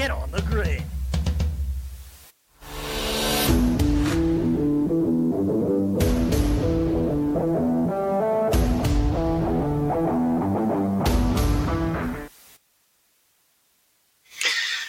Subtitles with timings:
[0.00, 0.82] Get on the grid.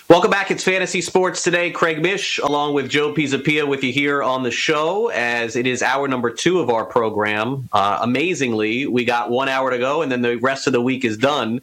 [0.08, 0.50] Welcome back.
[0.50, 1.72] It's Fantasy Sports today.
[1.72, 5.84] Craig Mish, along with Joe Pisapia, with you here on the show as it is
[5.84, 7.68] hour number two of our program.
[7.74, 11.04] Uh, amazingly, we got one hour to go, and then the rest of the week
[11.04, 11.60] is done.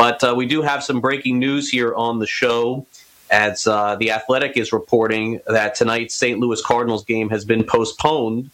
[0.00, 2.86] But uh, we do have some breaking news here on the show
[3.30, 6.38] as uh, the Athletic is reporting that tonight's St.
[6.38, 8.50] Louis Cardinals game has been postponed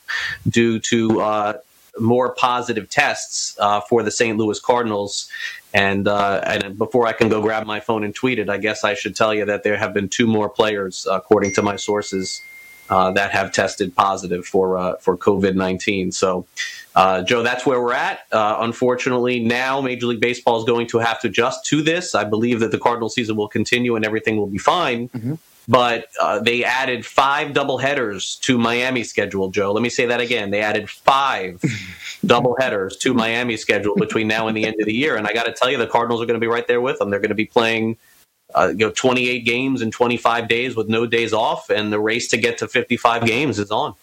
[0.49, 1.59] due to uh,
[1.99, 4.37] more positive tests uh, for the St.
[4.37, 5.31] Louis Cardinals.
[5.73, 8.85] And, uh, and before I can go grab my phone and tweet it, I guess
[8.85, 12.43] I should tell you that there have been two more players, according to my sources,
[12.89, 16.13] uh, that have tested positive for uh, for COVID nineteen.
[16.13, 16.47] So,
[16.95, 18.21] uh, Joe, that's where we're at.
[18.33, 22.15] Uh, unfortunately, now Major League Baseball is going to have to adjust to this.
[22.15, 25.09] I believe that the Cardinal season will continue and everything will be fine.
[25.09, 25.35] Mm-hmm.
[25.69, 29.73] But uh, they added five double headers to Miami's schedule, Joe.
[29.73, 30.51] Let me say that again.
[30.51, 31.61] They added five
[32.27, 35.17] double headers to Miami's schedule between now and the end of the year.
[35.17, 37.01] And I got to tell you, the Cardinals are going to be right there with
[37.01, 37.11] them.
[37.11, 37.97] They're going to be playing
[38.55, 42.29] uh, you know 28 games in 25 days with no days off, and the race
[42.29, 43.95] to get to 55 games is on.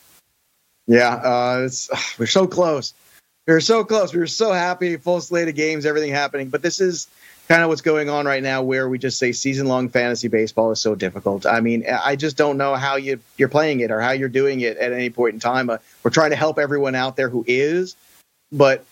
[0.87, 1.69] Yeah, uh,
[2.19, 2.93] we're so close.
[3.47, 4.13] We are so close.
[4.13, 6.47] We were so happy, full slate of games, everything happening.
[6.47, 7.07] But this is
[7.49, 10.71] kind of what's going on right now, where we just say season long fantasy baseball
[10.71, 11.45] is so difficult.
[11.45, 14.61] I mean, I just don't know how you you're playing it or how you're doing
[14.61, 15.69] it at any point in time.
[15.69, 17.95] Uh, we're trying to help everyone out there who is,
[18.51, 18.85] but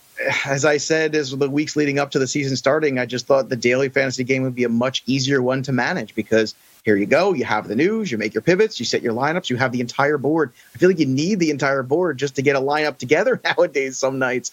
[0.46, 3.48] as I said, as the weeks leading up to the season starting, I just thought
[3.48, 7.06] the daily fantasy game would be a much easier one to manage because here you
[7.06, 9.72] go, you have the news, you make your pivots, you set your lineups, you have
[9.72, 10.52] the entire board.
[10.74, 13.98] I feel like you need the entire board just to get a lineup together nowadays.
[13.98, 14.52] Some nights,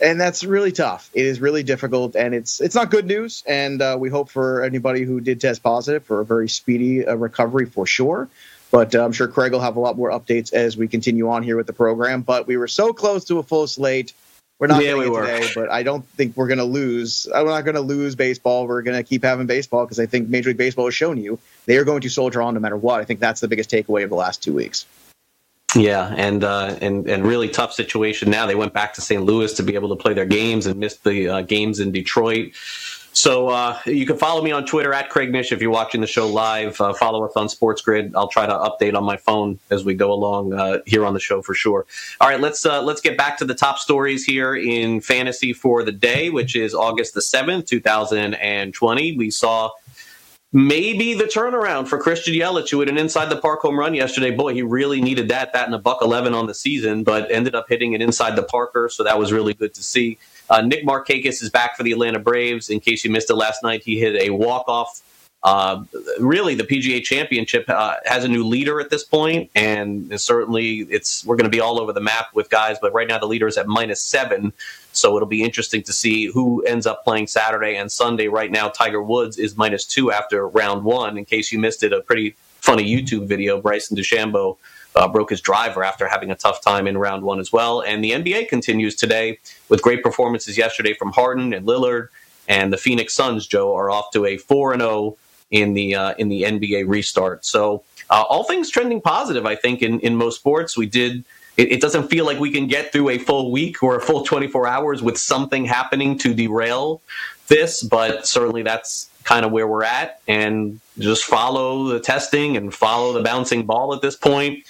[0.00, 1.10] and that's really tough.
[1.14, 3.42] It is really difficult, and it's it's not good news.
[3.46, 7.14] And uh, we hope for anybody who did test positive for a very speedy uh,
[7.14, 8.28] recovery for sure.
[8.70, 11.42] But uh, I'm sure Craig will have a lot more updates as we continue on
[11.42, 12.22] here with the program.
[12.22, 14.12] But we were so close to a full slate.
[14.64, 15.26] We're not yeah, we were.
[15.26, 17.28] today, but I don't think we're going to lose.
[17.34, 18.66] I'm not going to lose baseball.
[18.66, 21.38] We're going to keep having baseball because I think Major League Baseball has shown you
[21.66, 22.98] they are going to soldier on no matter what.
[22.98, 24.86] I think that's the biggest takeaway of the last two weeks.
[25.76, 28.46] Yeah, and uh, and and really tough situation now.
[28.46, 29.22] They went back to St.
[29.22, 32.52] Louis to be able to play their games and missed the uh, games in Detroit.
[33.16, 36.06] So uh, you can follow me on Twitter at Craig Mish if you're watching the
[36.06, 36.78] show live.
[36.80, 38.12] Uh, follow us on Sports Grid.
[38.16, 41.20] I'll try to update on my phone as we go along uh, here on the
[41.20, 41.86] show for sure.
[42.20, 45.84] All right, let's uh, let's get back to the top stories here in fantasy for
[45.84, 49.16] the day, which is August the seventh, two thousand and twenty.
[49.16, 49.70] We saw
[50.52, 54.32] maybe the turnaround for Christian Yelich, who had an inside the park home run yesterday.
[54.32, 55.52] Boy, he really needed that.
[55.52, 58.42] That and a buck eleven on the season, but ended up hitting it inside the
[58.42, 60.18] Parker, so that was really good to see.
[60.50, 62.68] Uh, Nick Markakis is back for the Atlanta Braves.
[62.68, 65.02] In case you missed it last night, he hit a walk off.
[65.42, 65.84] Uh,
[66.18, 71.24] really, the PGA Championship uh, has a new leader at this point, and certainly it's
[71.26, 72.78] we're going to be all over the map with guys.
[72.80, 74.54] But right now, the leader is at minus seven,
[74.92, 78.28] so it'll be interesting to see who ends up playing Saturday and Sunday.
[78.28, 81.18] Right now, Tiger Woods is minus two after round one.
[81.18, 83.60] In case you missed it, a pretty funny YouTube video.
[83.60, 84.56] Bryson DeChambeau
[84.94, 87.80] uh, broke his driver after having a tough time in round one as well.
[87.80, 89.38] And the NBA continues today
[89.68, 92.08] with great performances yesterday from Harden and Lillard.
[92.46, 95.16] And the Phoenix Suns, Joe, are off to a 4 and 0
[95.50, 97.44] in the uh, in the NBA restart.
[97.44, 100.76] So uh, all things trending positive, I think, in, in most sports.
[100.76, 101.24] We did.
[101.56, 104.24] It, it, doesn't feel like we can get through a full week or a full
[104.24, 107.00] 24 hours with something happening to derail
[107.46, 110.20] this, but certainly that's kind of where we're at.
[110.26, 114.64] And just follow the testing and follow the bouncing ball at this point.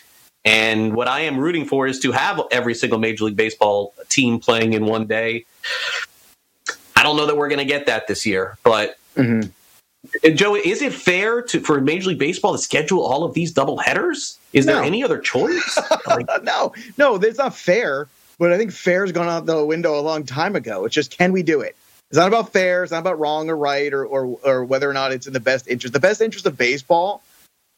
[0.45, 4.39] And what I am rooting for is to have every single Major League Baseball team
[4.39, 5.47] playing in one day.
[6.97, 9.49] I don't know that we're going to get that this year, but mm-hmm.
[10.35, 13.79] Joe, is it fair to for Major League Baseball to schedule all of these double
[13.79, 14.39] headers?
[14.53, 14.75] Is no.
[14.75, 15.79] there any other choice?
[16.07, 18.09] Like, no, no, it's not fair.
[18.39, 20.85] But I think fair's gone out the window a long time ago.
[20.85, 21.77] It's just can we do it?
[22.11, 22.83] It's not about fair.
[22.83, 25.41] It's not about wrong or right or, or, or whether or not it's in the
[25.41, 25.95] best interest.
[25.95, 27.23] The best interest of baseball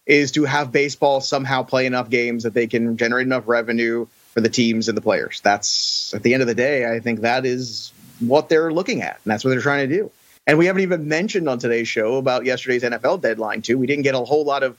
[0.06, 4.40] is to have baseball somehow play enough games that they can generate enough revenue for
[4.40, 5.40] the teams and the players.
[5.40, 9.18] That's at the end of the day, I think that is what they're looking at,
[9.24, 10.10] and that's what they're trying to do.
[10.46, 13.78] And we haven't even mentioned on today's show about yesterday's NFL deadline, too.
[13.78, 14.76] We didn't get a whole lot of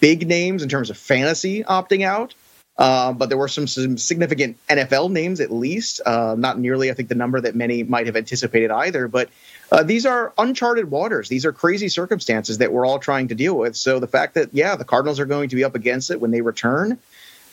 [0.00, 2.34] big names in terms of fantasy opting out.
[2.76, 6.00] Uh, but there were some, some significant NFL names, at least.
[6.04, 9.06] Uh, not nearly, I think, the number that many might have anticipated either.
[9.06, 9.28] But
[9.72, 11.28] uh, these are uncharted waters.
[11.28, 13.76] These are crazy circumstances that we're all trying to deal with.
[13.76, 16.30] So the fact that, yeah, the Cardinals are going to be up against it when
[16.30, 16.98] they return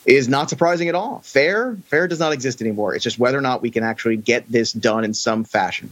[0.04, 1.20] is not surprising at all.
[1.20, 2.94] Fair, fair does not exist anymore.
[2.94, 5.90] It's just whether or not we can actually get this done in some fashion.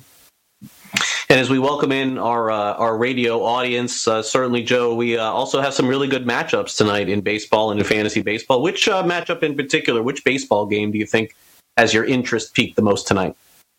[1.28, 5.22] And as we welcome in our uh, our radio audience, uh, certainly Joe, we uh,
[5.22, 8.62] also have some really good matchups tonight in baseball and in fantasy baseball.
[8.62, 10.02] Which uh, matchup in particular?
[10.02, 11.37] Which baseball game do you think
[11.76, 13.37] has your interest peaked the most tonight?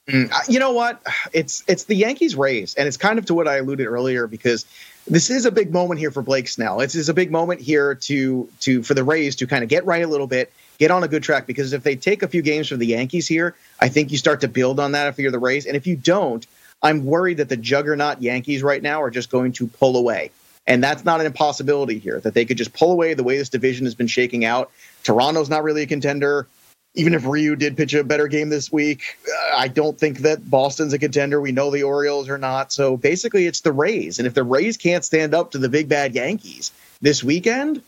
[0.08, 1.02] Mm, you know what?
[1.32, 4.66] It's it's the Yankees Rays, and it's kind of to what I alluded earlier because
[5.08, 6.82] this is a big moment here for Blake Snell.
[6.82, 9.86] It's, it's a big moment here to to for the Rays to kind of get
[9.86, 11.46] right a little bit, get on a good track.
[11.46, 14.42] Because if they take a few games from the Yankees here, I think you start
[14.42, 15.68] to build on that if you're the Rays.
[15.68, 16.46] And if you don't,
[16.82, 20.32] I'm worried that the juggernaut Yankees right now are just going to pull away.
[20.68, 23.50] And that's not an impossibility here, that they could just pull away the way this
[23.50, 24.72] division has been shaking out.
[25.04, 26.48] Toronto's not really a contender.
[26.94, 29.18] Even if Ryu did pitch a better game this week,
[29.56, 31.40] I don't think that Boston's a contender.
[31.40, 32.74] We know the Orioles are not.
[32.74, 34.20] So basically, it's the Rays.
[34.20, 37.82] And if the Rays can't stand up to the big bad Yankees this weekend,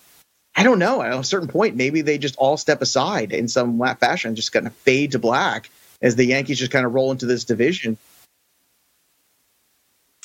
[0.56, 1.02] I don't know.
[1.02, 4.68] At a certain point, maybe they just all step aside in some fashion, just kind
[4.68, 5.70] of fade to black
[6.02, 7.98] as the Yankees just kind of roll into this division.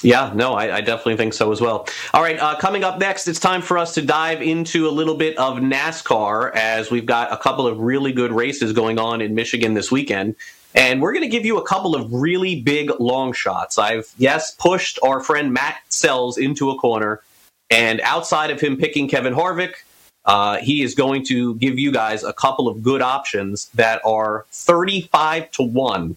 [0.02, 1.88] Yeah, no, I, I, definitely think so as well.
[2.14, 5.16] All right, uh, coming up next, it's time for us to dive into a little
[5.16, 9.34] bit of NASCAR as we've got a couple of really good races going on in
[9.34, 10.36] Michigan this weekend.
[10.72, 13.76] And we're going to give you a couple of really big long shots.
[13.76, 17.20] I've, yes, pushed our friend Matt Selz into a corner.
[17.68, 19.72] And outside of him picking Kevin Harvick,
[20.24, 24.46] uh, he is going to give you guys a couple of good options that are
[24.52, 26.16] 35 to 1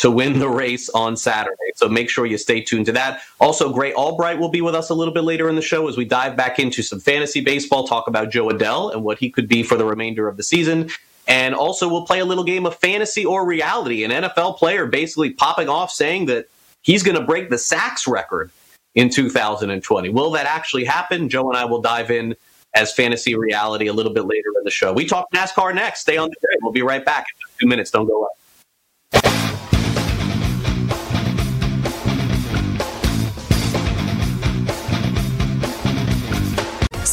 [0.00, 1.56] to win the race on Saturday.
[1.74, 3.20] So make sure you stay tuned to that.
[3.38, 5.96] Also, Grey Albright will be with us a little bit later in the show as
[5.98, 9.46] we dive back into some fantasy baseball, talk about Jo Adell and what he could
[9.46, 10.88] be for the remainder of the season.
[11.28, 14.02] And also, we'll play a little game of fantasy or reality.
[14.02, 16.48] An NFL player basically popping off saying that
[16.80, 18.50] he's going to break the sacks record
[18.94, 20.08] in 2020.
[20.08, 21.28] Will that actually happen?
[21.28, 22.34] Joe and I will dive in
[22.72, 24.94] as fantasy reality a little bit later in the show.
[24.94, 26.00] We talk NASCAR next.
[26.00, 26.58] Stay on the grid.
[26.62, 27.90] We'll be right back in two minutes.
[27.90, 28.39] Don't go up.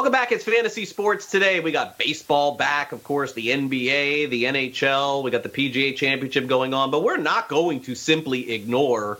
[0.00, 0.32] Welcome back.
[0.32, 1.60] It's Fantasy Sports today.
[1.60, 6.46] We got baseball back, of course, the NBA, the NHL, we got the PGA Championship
[6.46, 9.18] going on, but we're not going to simply ignore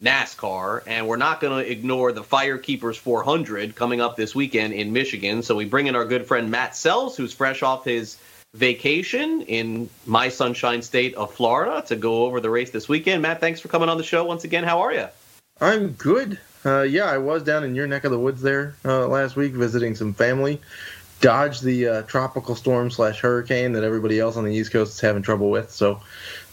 [0.00, 4.92] NASCAR and we're not going to ignore the Firekeepers 400 coming up this weekend in
[4.92, 5.42] Michigan.
[5.42, 8.16] So we bring in our good friend Matt Selz, who's fresh off his
[8.54, 13.22] vacation in my sunshine state of Florida to go over the race this weekend.
[13.22, 14.62] Matt, thanks for coming on the show once again.
[14.62, 15.08] How are you?
[15.60, 16.38] I'm good.
[16.64, 19.52] Uh, yeah, I was down in your neck of the woods there uh, last week
[19.52, 20.60] visiting some family.
[21.20, 25.00] Dodged the uh, tropical storm slash hurricane that everybody else on the East Coast is
[25.00, 25.70] having trouble with.
[25.70, 26.00] So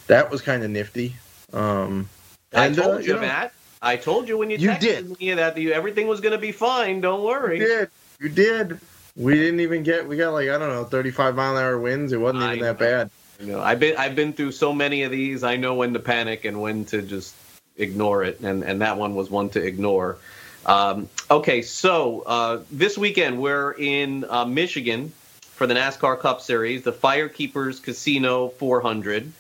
[0.07, 1.15] that was kind of nifty.
[1.53, 2.09] Um,
[2.53, 3.53] I and, uh, told you, you know, Matt.
[3.81, 5.19] I told you when you, you texted did.
[5.19, 7.01] me that you, everything was going to be fine.
[7.01, 7.59] Don't worry.
[7.59, 7.89] You did.
[8.19, 8.79] You did.
[9.15, 10.07] We didn't even get.
[10.07, 12.11] We got like I don't know, 35 mile an hour winds.
[12.11, 13.09] It wasn't even I that bad.
[13.39, 15.43] You know, I've been I've been through so many of these.
[15.43, 17.35] I know when to panic and when to just
[17.77, 20.17] ignore it, and and that one was one to ignore.
[20.65, 26.83] Um, okay, so uh, this weekend we're in uh, Michigan for the NASCAR Cup Series,
[26.83, 29.31] the Firekeepers Casino 400.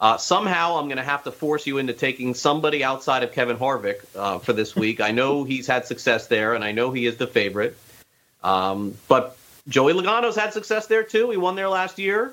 [0.00, 3.56] Uh, somehow I'm going to have to force you into taking somebody outside of Kevin
[3.56, 5.00] Harvick uh, for this week.
[5.00, 7.76] I know he's had success there, and I know he is the favorite.
[8.44, 9.36] Um, but
[9.68, 11.30] Joey Logano's had success there too.
[11.30, 12.32] He won there last year.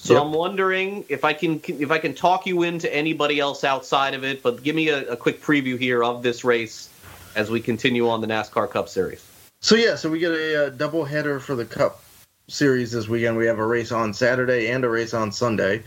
[0.00, 0.22] So yep.
[0.22, 4.24] I'm wondering if I can if I can talk you into anybody else outside of
[4.24, 4.42] it.
[4.42, 6.88] But give me a, a quick preview here of this race
[7.36, 9.22] as we continue on the NASCAR Cup Series.
[9.60, 12.02] So yeah, so we get a, a double header for the Cup
[12.48, 13.36] Series this weekend.
[13.36, 15.82] We have a race on Saturday and a race on Sunday.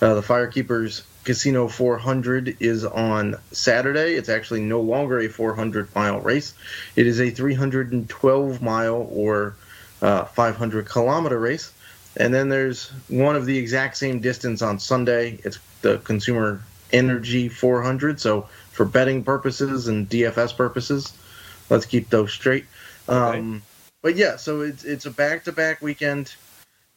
[0.00, 4.14] Uh, the Firekeepers Casino 400 is on Saturday.
[4.14, 6.54] It's actually no longer a 400 mile race.
[6.96, 9.56] It is a 312 mile or
[10.00, 11.70] uh, 500 kilometer race.
[12.18, 15.38] And then there's one of the exact same distance on Sunday.
[15.44, 18.20] It's the Consumer Energy 400.
[18.20, 21.12] So for betting purposes and DFS purposes,
[21.70, 22.66] let's keep those straight.
[23.08, 23.62] Um,
[24.02, 26.34] But yeah, so it's it's a back to back weekend.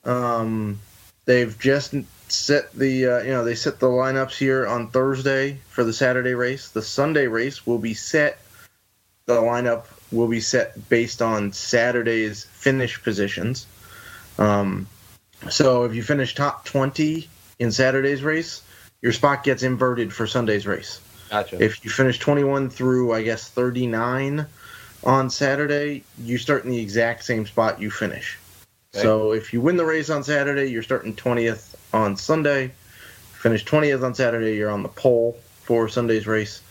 [0.04, 0.80] Um,
[1.26, 1.94] they've just
[2.32, 6.34] set the uh, you know they set the lineups here on Thursday for the Saturday
[6.34, 6.70] race.
[6.70, 8.40] The Sunday race will be set.
[9.26, 13.66] The lineup will be set based on Saturday's finish positions.
[14.38, 14.88] Um,
[15.50, 17.30] so if you finish top twenty
[17.60, 18.62] in Saturday's race,
[19.02, 21.02] your spot gets inverted for Sunday's race.
[21.30, 21.64] Gotcha.
[21.64, 24.46] If you finish 21 through, I guess, 39
[25.06, 28.38] on Saturday, you start in the exact same spot you finish.
[28.94, 29.02] Okay.
[29.02, 32.74] So if you win the race on Saturday, you're starting 20th on Sunday.
[33.34, 36.62] Finish 20th on Saturday, you're on the pole for Sunday's race.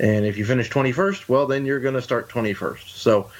[0.00, 2.88] And if you finish 21st, well, then you're going to start 21st.
[2.88, 3.30] So,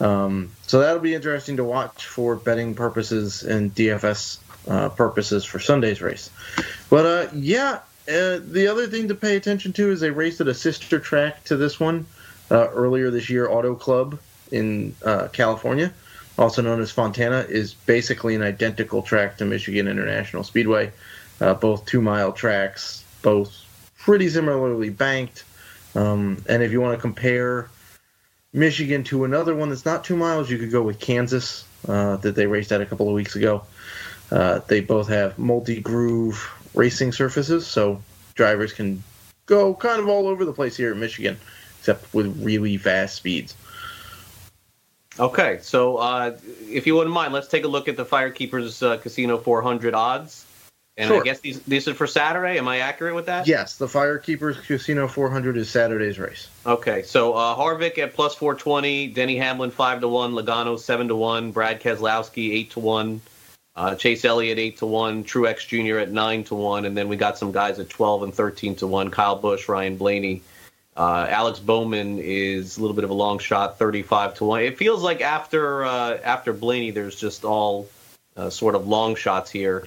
[0.00, 4.38] um, so that'll be interesting to watch for betting purposes and DFS
[4.68, 6.30] uh, purposes for Sunday's race.
[6.90, 10.48] But uh, yeah, uh, the other thing to pay attention to is they raced at
[10.48, 12.06] a sister track to this one
[12.50, 13.48] uh, earlier this year.
[13.48, 14.18] Auto Club
[14.52, 15.92] in uh, California,
[16.38, 20.92] also known as Fontana, is basically an identical track to Michigan International Speedway.
[21.40, 23.52] Uh, both two mile tracks, both
[23.98, 25.44] pretty similarly banked.
[25.94, 27.68] Um, and if you want to compare
[28.56, 32.34] Michigan to another one that's not two miles, you could go with Kansas uh, that
[32.34, 33.62] they raced at a couple of weeks ago.
[34.30, 38.02] Uh, they both have multi groove racing surfaces, so
[38.34, 39.04] drivers can
[39.44, 41.36] go kind of all over the place here in Michigan,
[41.78, 43.54] except with really fast speeds.
[45.20, 48.96] Okay, so uh, if you wouldn't mind, let's take a look at the Firekeepers uh,
[48.96, 50.45] Casino 400 odds.
[50.98, 52.56] And I guess these these are for Saturday.
[52.56, 53.46] Am I accurate with that?
[53.46, 56.48] Yes, the Firekeepers Casino 400 is Saturday's race.
[56.64, 61.16] Okay, so uh, Harvick at plus 420, Denny Hamlin 5 to 1, Logano 7 to
[61.16, 63.20] 1, Brad Keselowski 8 to 1,
[63.76, 65.98] uh, Chase Elliott 8 to 1, Truex Jr.
[65.98, 68.86] at 9 to 1, and then we got some guys at 12 and 13 to
[68.86, 70.42] 1, Kyle Busch, Ryan Blaney.
[70.96, 74.62] Uh, Alex Bowman is a little bit of a long shot, 35 to 1.
[74.62, 77.86] It feels like after uh, after Blaney, there's just all
[78.34, 79.86] uh, sort of long shots here.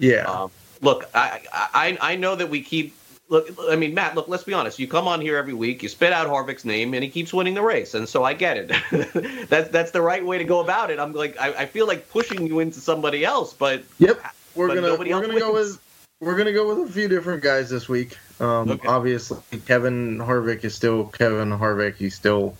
[0.00, 0.24] Yeah.
[0.24, 2.94] Um, look, I, I I know that we keep
[3.28, 3.48] look.
[3.70, 4.26] I mean, Matt, look.
[4.26, 4.78] Let's be honest.
[4.78, 7.54] You come on here every week, you spit out Harvick's name, and he keeps winning
[7.54, 9.48] the race, and so I get it.
[9.48, 10.98] that's that's the right way to go about it.
[10.98, 14.20] I'm like, I, I feel like pushing you into somebody else, but Yep.
[14.56, 15.78] We're but gonna we're gonna go with
[16.20, 18.18] we're gonna go with a few different guys this week.
[18.40, 18.88] Um, Okay.
[18.88, 21.96] Obviously, Kevin Harvick is still Kevin Harvick.
[21.96, 22.56] He's still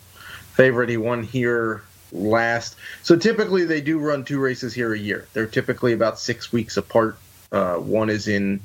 [0.53, 0.89] favorite.
[0.89, 1.83] He won here
[2.13, 2.77] last.
[3.03, 5.27] So typically they do run two races here a year.
[5.33, 7.17] They're typically about six weeks apart.
[7.53, 8.61] Uh, one is in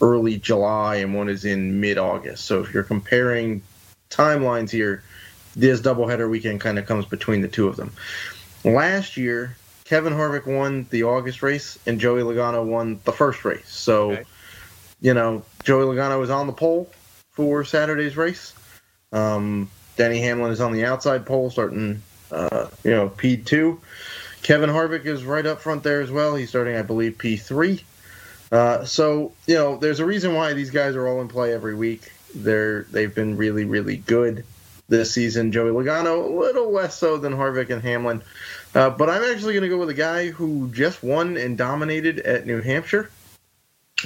[0.00, 2.44] early July and one is in mid August.
[2.44, 3.62] So if you're comparing
[4.10, 5.02] timelines here,
[5.56, 7.92] this doubleheader weekend kind of comes between the two of them.
[8.64, 13.68] Last year, Kevin Harvick won the August race and Joey Logano won the first race.
[13.68, 14.24] So, Okay.
[15.00, 16.90] you know, Joey Logano is on the pole
[17.32, 18.52] for Saturday's race.
[19.12, 23.78] Um, Denny Hamlin is on the outside pole, starting, uh, you know, P2.
[24.42, 26.36] Kevin Harvick is right up front there as well.
[26.36, 27.82] He's starting, I believe, P3.
[28.50, 31.74] Uh, so, you know, there's a reason why these guys are all in play every
[31.74, 32.10] week.
[32.34, 34.44] They're they've been really, really good
[34.88, 35.52] this season.
[35.52, 38.22] Joey Logano a little less so than Harvick and Hamlin,
[38.74, 42.20] uh, but I'm actually going to go with a guy who just won and dominated
[42.20, 43.10] at New Hampshire.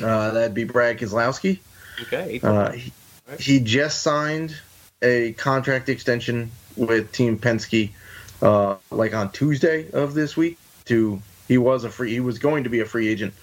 [0.02, 1.58] Uh, that'd be Brad Keselowski.
[2.02, 2.40] okay.
[2.42, 2.92] Uh, he,
[3.38, 4.56] he just signed
[5.02, 7.90] a contract extension with Team Penske,
[8.40, 10.58] uh, like on Tuesday of this week.
[10.86, 13.34] To he was a free, he was going to be a free agent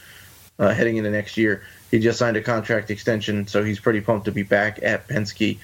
[0.60, 1.64] uh, heading into next year.
[1.90, 5.58] He just signed a contract extension, so he's pretty pumped to be back at Penske.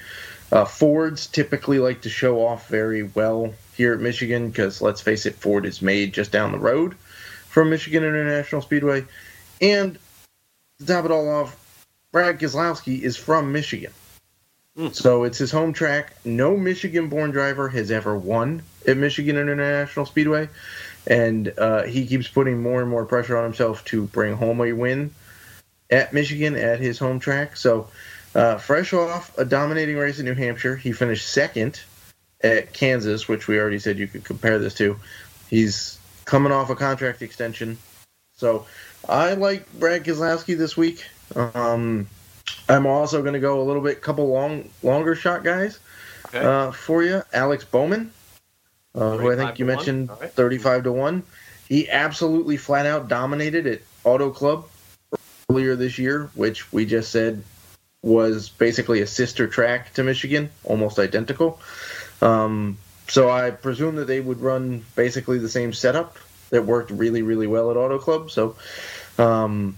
[0.51, 5.25] Uh, Fords typically like to show off very well here at Michigan because let's face
[5.25, 6.95] it, Ford is made just down the road
[7.49, 9.05] from Michigan International Speedway,
[9.61, 9.97] and
[10.79, 13.91] to top it all off, Brad Keselowski is from Michigan.
[14.91, 16.13] So it's his home track.
[16.25, 20.49] No Michigan born driver has ever won at Michigan International Speedway.
[21.07, 24.71] And uh, he keeps putting more and more pressure on himself to bring home a
[24.73, 25.11] win
[25.89, 27.57] at Michigan at his home track.
[27.57, 27.87] So,
[28.33, 31.79] uh, fresh off a dominating race in New Hampshire, he finished second
[32.41, 34.99] at Kansas, which we already said you could compare this to.
[35.49, 37.77] He's coming off a contract extension.
[38.37, 38.65] So,
[39.07, 41.05] I like Brad Keselowski this week.
[41.35, 42.07] Um,
[42.67, 45.79] I'm also going to go a little bit, couple long, longer shot guys
[46.27, 46.39] Okay.
[46.39, 47.21] uh, for you.
[47.31, 48.11] Alex Bowman,
[48.95, 50.31] uh, who I think you mentioned, right.
[50.31, 51.23] 35 to one.
[51.67, 54.67] He absolutely flat out dominated at Auto Club
[55.49, 57.43] earlier this year, which we just said
[58.01, 61.59] was basically a sister track to Michigan, almost identical.
[62.21, 66.17] Um, so I presume that they would run basically the same setup
[66.51, 68.31] that worked really, really well at Auto Club.
[68.31, 68.55] So
[69.17, 69.75] um,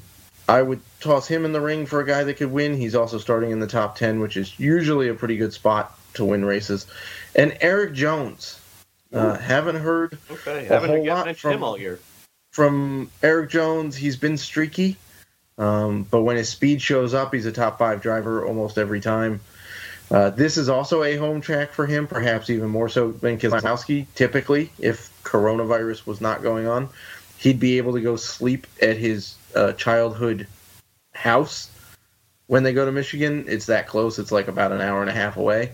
[0.47, 2.75] I would toss him in the ring for a guy that could win.
[2.75, 6.25] He's also starting in the top 10, which is usually a pretty good spot to
[6.25, 6.86] win races.
[7.36, 8.59] And Erik Jones.
[9.14, 12.00] Uh, haven't heard Okay, a haven't whole lot mentioned him from- all year.
[12.52, 13.96] from Erik Jones.
[13.96, 14.98] He's been streaky,
[15.58, 19.40] um, but when his speed shows up, he's a top five driver almost every time.
[20.10, 24.06] Uh, this is also a home track for him, perhaps even more so than Keselowski.
[24.16, 26.90] Typically, if coronavirus was not going on,
[27.38, 30.48] he'd be able to go sleep at his uh, childhood
[31.14, 31.70] house
[32.48, 33.46] when they go to Michigan.
[33.48, 34.18] It's that close.
[34.20, 35.72] It's like about an hour and a half away.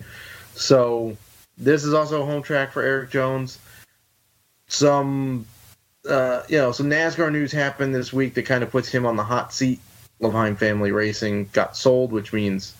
[0.56, 1.16] So
[1.58, 3.60] this is also a home track for Erik Jones.
[4.68, 5.46] Some
[6.08, 9.16] uh, you know, some NASCAR news happened this week that kind of puts him on
[9.16, 9.80] the hot seat.
[10.22, 12.74] Leavine Family Racing got sold, which means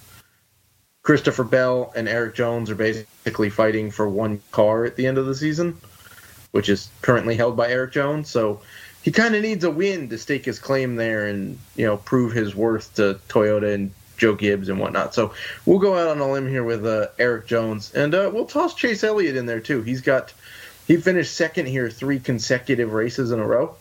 [1.04, 5.26] Christopher Bell and Erik Jones are basically fighting for one car at the end of
[5.26, 5.78] the season,
[6.52, 8.30] which is currently held by Erik Jones.
[8.30, 8.62] So
[9.02, 12.32] he kind of needs a win to stake his claim there and you know prove
[12.32, 13.92] his worth to Toyota and
[14.24, 15.14] Joe Gibbs and whatnot.
[15.14, 15.34] So
[15.66, 18.74] we'll go out on a limb here with uh, Erik Jones, and uh, we'll toss
[18.74, 19.82] Chase Elliott in there too.
[19.82, 20.32] He's got
[20.88, 23.76] he finished second here three consecutive races in a row.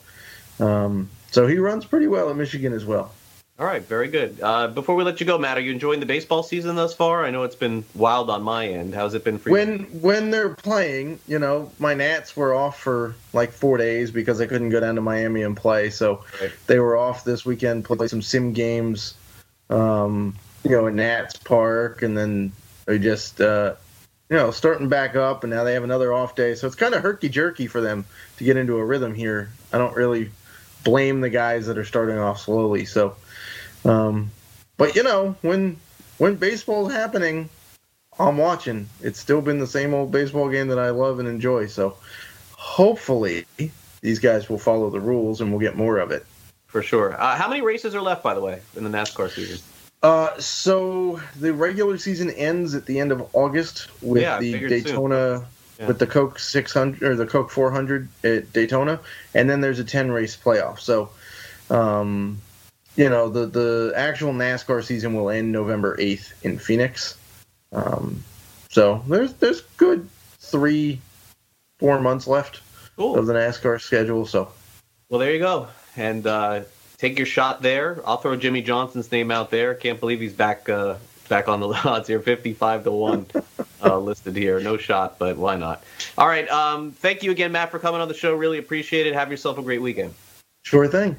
[0.58, 3.12] Um, so he runs pretty well at Michigan as well.
[3.60, 4.40] All right, very good.
[4.42, 7.24] Uh, before we let you go, Matt, are you enjoying the baseball season thus far?
[7.24, 8.94] I know it's been wild on my end.
[8.94, 9.52] How's it been for you?
[9.52, 14.40] When when they're playing, you know, my Nats were off for like four days because
[14.40, 15.90] I couldn't go down to Miami and play.
[15.90, 16.50] So Right.
[16.66, 19.14] they were off this weekend, played some sim games,
[19.72, 22.52] um, you know, at Nats Park, and then
[22.84, 23.74] they just uh,
[24.28, 26.54] you know starting back up, and now they have another off day.
[26.54, 28.04] So it's kind of herky jerky for them
[28.36, 29.50] to get into a rhythm here.
[29.72, 30.30] I don't really
[30.84, 32.84] blame the guys that are starting off slowly.
[32.84, 33.16] So,
[33.84, 34.30] um,
[34.76, 35.78] but you know, when
[36.18, 37.48] when baseball's happening,
[38.18, 38.88] I'm watching.
[39.00, 41.66] It's still been the same old baseball game that I love and enjoy.
[41.66, 41.96] So
[42.56, 43.46] hopefully
[44.02, 46.26] these guys will follow the rules and we'll get more of it.
[46.72, 47.20] For sure.
[47.20, 49.58] Uh, how many races are left, by the way, in the NASCAR season?
[50.02, 54.58] Uh, so the regular season ends at the end of August with Yeah, the.
[54.68, 55.44] Daytona,
[55.78, 55.86] Yeah.
[55.86, 58.98] with the Coke 600 or the Coke 400 at Daytona,
[59.34, 60.80] and then there's a 10 race playoff.
[60.80, 61.10] So,
[61.70, 62.40] um,
[62.96, 67.16] you know, the the actual NASCAR season will end November 8th in Phoenix.
[67.72, 68.24] Um,
[68.70, 70.08] so there's there's good
[70.40, 71.00] three,
[71.78, 72.60] four months left
[72.96, 73.18] Cool.
[73.18, 74.26] of the NASCAR schedule.
[74.26, 74.48] So
[75.10, 75.68] Well, there you go.
[75.96, 76.62] And uh,
[76.98, 78.00] take your shot there.
[78.06, 79.74] I'll throw Jimmie Johnson's name out there.
[79.74, 80.96] Can't believe he's back uh,
[81.28, 83.26] back on the odds here, fifty-five to one
[83.82, 84.60] uh, listed here.
[84.60, 85.82] No shot, but why not?
[86.16, 86.48] All right.
[86.48, 88.34] Um, thank you again, Matt, for coming on the show.
[88.34, 89.14] Really appreciate it.
[89.14, 90.14] Have yourself a great weekend.
[90.62, 91.16] sure thing.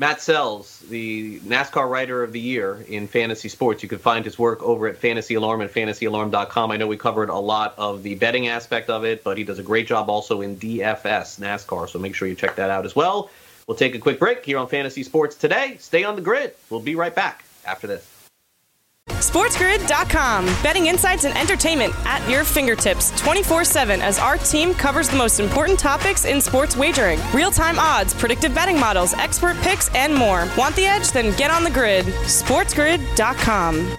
[0.00, 3.82] Matt Selz, the NASCAR Writer of the Year in fantasy sports.
[3.82, 6.70] You can find his work over at Fantasy Alarm and FantasyAlarm.com.
[6.70, 9.58] I know we covered a lot of the betting aspect of it, but he does
[9.58, 12.94] a great job also in DFS NASCAR, so make sure you check that out as
[12.94, 13.28] well.
[13.68, 15.76] We'll take a quick break here on Fantasy Sports today.
[15.78, 16.54] Stay on the grid.
[16.70, 18.14] We'll be right back after this.
[19.08, 20.46] SportsGrid.com.
[20.62, 25.38] Betting insights and entertainment at your fingertips 24 7 as our team covers the most
[25.38, 30.48] important topics in sports wagering real time odds, predictive betting models, expert picks, and more.
[30.56, 31.10] Want the edge?
[31.12, 32.06] Then get on the grid.
[32.06, 33.96] SportsGrid.com.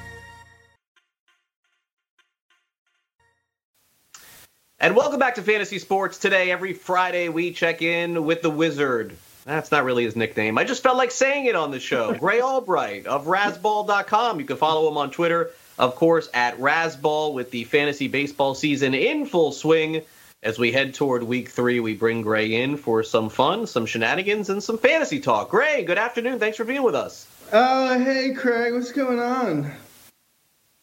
[4.79, 6.49] And welcome back to Fantasy Sports today.
[6.49, 9.15] Every Friday, we check in with the Wizard.
[9.49, 10.59] That's not really his nickname.
[10.59, 12.13] I just felt like saying it on the show.
[12.19, 14.39] Grey Albright of Razzball.com.
[14.39, 18.93] You can follow him on Twitter, of course, at Razzball with the fantasy baseball season
[18.93, 20.03] in full swing.
[20.43, 24.49] As we head toward week three, we bring Grey in for some fun, some shenanigans,
[24.51, 25.49] and some fantasy talk.
[25.49, 26.37] Grey, good afternoon.
[26.39, 27.25] Thanks for being with us.
[27.51, 29.71] Oh, hey, Craig, what's going on?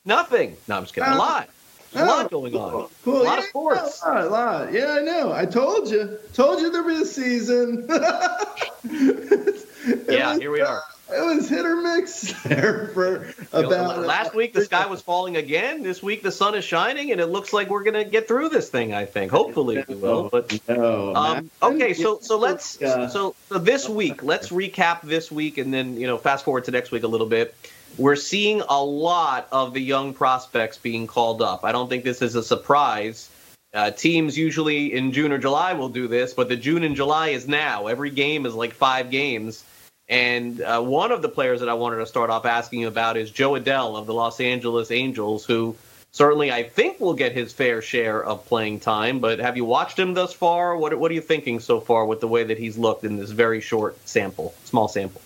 [0.04, 0.56] Nothing.
[0.68, 1.08] No, I'm just kidding.
[1.10, 1.18] A Oh.
[1.18, 1.48] lot.
[1.94, 2.88] A lot Oh, going on.
[3.04, 3.22] Cool.
[3.22, 4.02] A lot of yeah, sports.
[4.04, 4.72] A lot, a lot.
[4.72, 5.32] Yeah, I know.
[5.32, 6.18] I told you.
[6.34, 7.88] Told you there'd be a season.
[10.08, 10.78] Yeah, was, here we are.
[10.78, 15.36] uh, it was hit or miss there for about last week the sky was falling
[15.36, 15.84] again.
[15.84, 18.68] This week the sun is shining, and it looks like we're gonna get through this
[18.68, 18.92] thing.
[18.92, 20.28] I think, hopefully, we will.
[20.28, 23.06] But No, um, okay, so so let's so
[23.48, 26.90] so this week let's recap this week, and then you know fast forward to next
[26.90, 27.54] week a little bit.
[27.98, 31.64] We're seeing a lot of the young prospects being called up.
[31.64, 33.30] I don't think this is a surprise.
[33.72, 37.28] Uh, teams usually in June or July will do this, but the June and July
[37.28, 37.86] is now.
[37.86, 39.64] Every game is like five games.
[40.08, 43.16] And uh, one of the players that I wanted to start off asking you about
[43.16, 45.74] is Jo Adell of the Los Angeles Angels, who
[46.12, 49.20] certainly I think will get his fair share of playing time.
[49.20, 50.76] But have you watched him thus far?
[50.76, 53.30] What, what are you thinking so far with the way that he's looked in this
[53.30, 55.22] very short sample, small sample?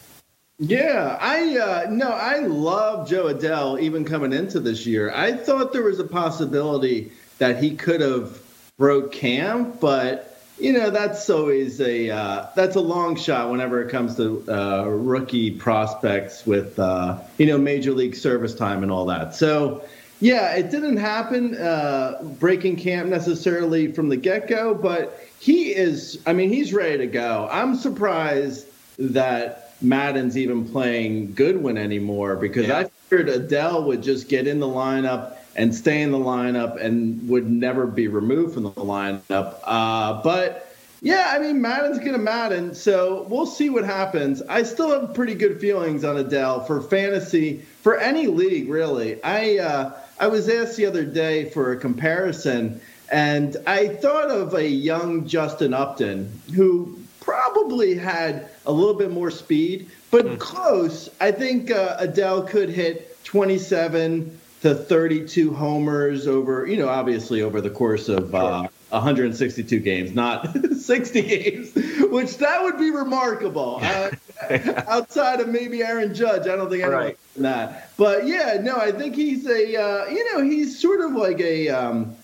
[0.62, 5.11] Yeah, I uh, no, I love Jo Adell even coming into this year.
[5.11, 8.38] I thought there was a possibility that he could have
[8.77, 13.90] broke camp, but you know that's always a uh, that's a long shot whenever it
[13.90, 19.07] comes to uh, rookie prospects with uh, you know major league service time and all
[19.07, 19.35] that.
[19.35, 19.83] So
[20.20, 26.20] yeah, it didn't happen uh, breaking camp necessarily from the get go, but he is.
[26.27, 27.49] I mean, he's ready to go.
[27.51, 28.66] I'm surprised
[28.99, 32.79] that Maddon's even playing Goodwin anymore because Yeah.
[32.79, 37.29] I figured Adell would just get in the lineup and stay in the lineup and
[37.29, 39.57] would never be removed from the lineup.
[39.64, 40.66] Uh, but
[41.03, 44.43] yeah, I mean, Maddon's going to Madden, so we'll see what happens.
[44.43, 49.23] I still have pretty good feelings on Adell for fantasy, for any league, really.
[49.25, 54.53] I, uh, I was asked the other day for a comparison, and I thought of
[54.55, 61.09] a young Justin Upton who probably had a little bit more speed, but close.
[61.20, 67.61] I think uh, Adell could hit 27 to 32 homers over, you know, obviously over
[67.61, 71.74] the course of uh, 162 games, not 60 games,
[72.11, 73.78] which that would be remarkable.
[73.83, 74.11] Uh,
[74.88, 77.18] outside of maybe Aaron Judge, I don't think anyone Right.
[77.37, 77.90] that.
[77.96, 81.68] But yeah, no, I think he's a, uh, you know, he's sort of like a.
[81.68, 82.16] Um,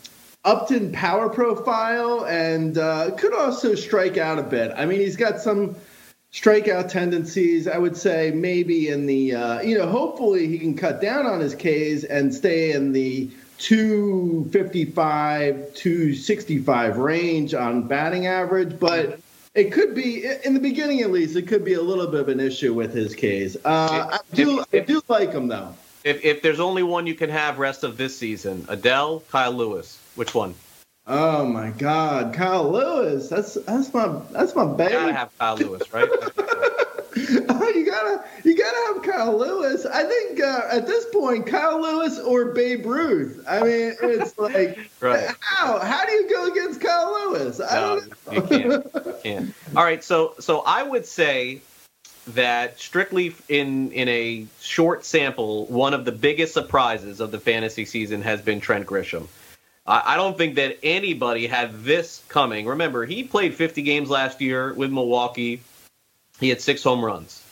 [0.46, 4.72] Upton power profile and uh, could also strike out a bit.
[4.76, 5.74] I mean, he's got some
[6.32, 7.66] strikeout tendencies.
[7.66, 11.40] I would say maybe in the, uh, you know, hopefully he can cut down on
[11.40, 13.28] his Ks and stay in the
[13.58, 18.78] 255, 265 range on batting average.
[18.78, 19.18] But
[19.56, 22.28] it could be, in the beginning at least, it could be a little bit of
[22.28, 23.56] an issue with his Ks.
[23.64, 25.74] Uh, I, do, I do like him, though.
[26.04, 29.98] If, if there's only one you can have rest of this season, Adell, Kyle Lewis,
[30.16, 30.54] which one?
[31.06, 33.28] Oh my God, Kyle Lewis.
[33.28, 34.92] That's that's my that's my baby.
[34.94, 36.08] You gotta have Kyle Lewis, right?
[37.48, 39.86] Oh, you gotta you gotta have Kyle Lewis.
[39.86, 43.42] I think uh, at this point, Kyle Lewis or Babe Ruth.
[43.48, 45.30] I mean, it's like Right.
[45.40, 47.58] how how do you go against Kyle Lewis?
[47.60, 48.32] I No, don't know.
[48.32, 49.06] you can't.
[49.06, 49.54] You can't.
[49.74, 51.62] All right, so so I would say
[52.28, 57.86] that strictly in in a short sample, one of the biggest surprises of the fantasy
[57.86, 59.26] season has been Trent Grisham.
[59.88, 62.66] I, don't think that anybody had this coming.
[62.66, 65.62] Remember, he played 50 games last year with Milwaukee.
[66.40, 67.42] He had six home runs.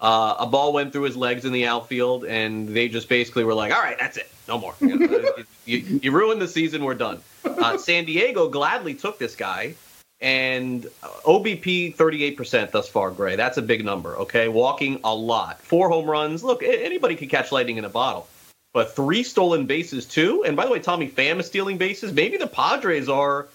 [0.00, 3.54] Uh, a ball went through his legs in the outfield, and they just basically were
[3.54, 4.74] like, "All right, that's it, no more.
[4.80, 5.32] You, know,
[5.64, 6.84] you, you ruined the season.
[6.84, 9.74] We're done." Uh, San Diego gladly took this guy,
[10.20, 10.84] and
[11.24, 13.34] OBP 38% thus far, Grey.
[13.34, 14.46] That's a big number, okay?
[14.46, 15.60] Walking a lot.
[15.62, 16.44] Four home runs.
[16.44, 18.28] Look, anybody could catch lightning in a bottle.
[18.72, 20.44] But three stolen bases, too.
[20.44, 22.12] And by the way, Tommy Pham is stealing bases.
[22.12, 23.48] Maybe the Padres are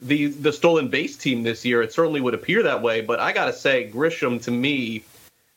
[0.00, 1.82] the the stolen base team this year.
[1.82, 3.00] It certainly would appear that way.
[3.00, 5.04] But I got to say, Grisham, to me,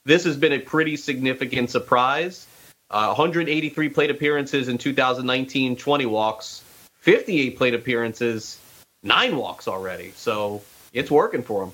[0.05, 2.47] this has been a pretty significant surprise.
[2.89, 6.61] Uh, 183 plate appearances in 2019, 20 walks,
[6.99, 8.59] 58 plate appearances,
[9.01, 10.11] nine walks already.
[10.15, 11.71] So it's working for him.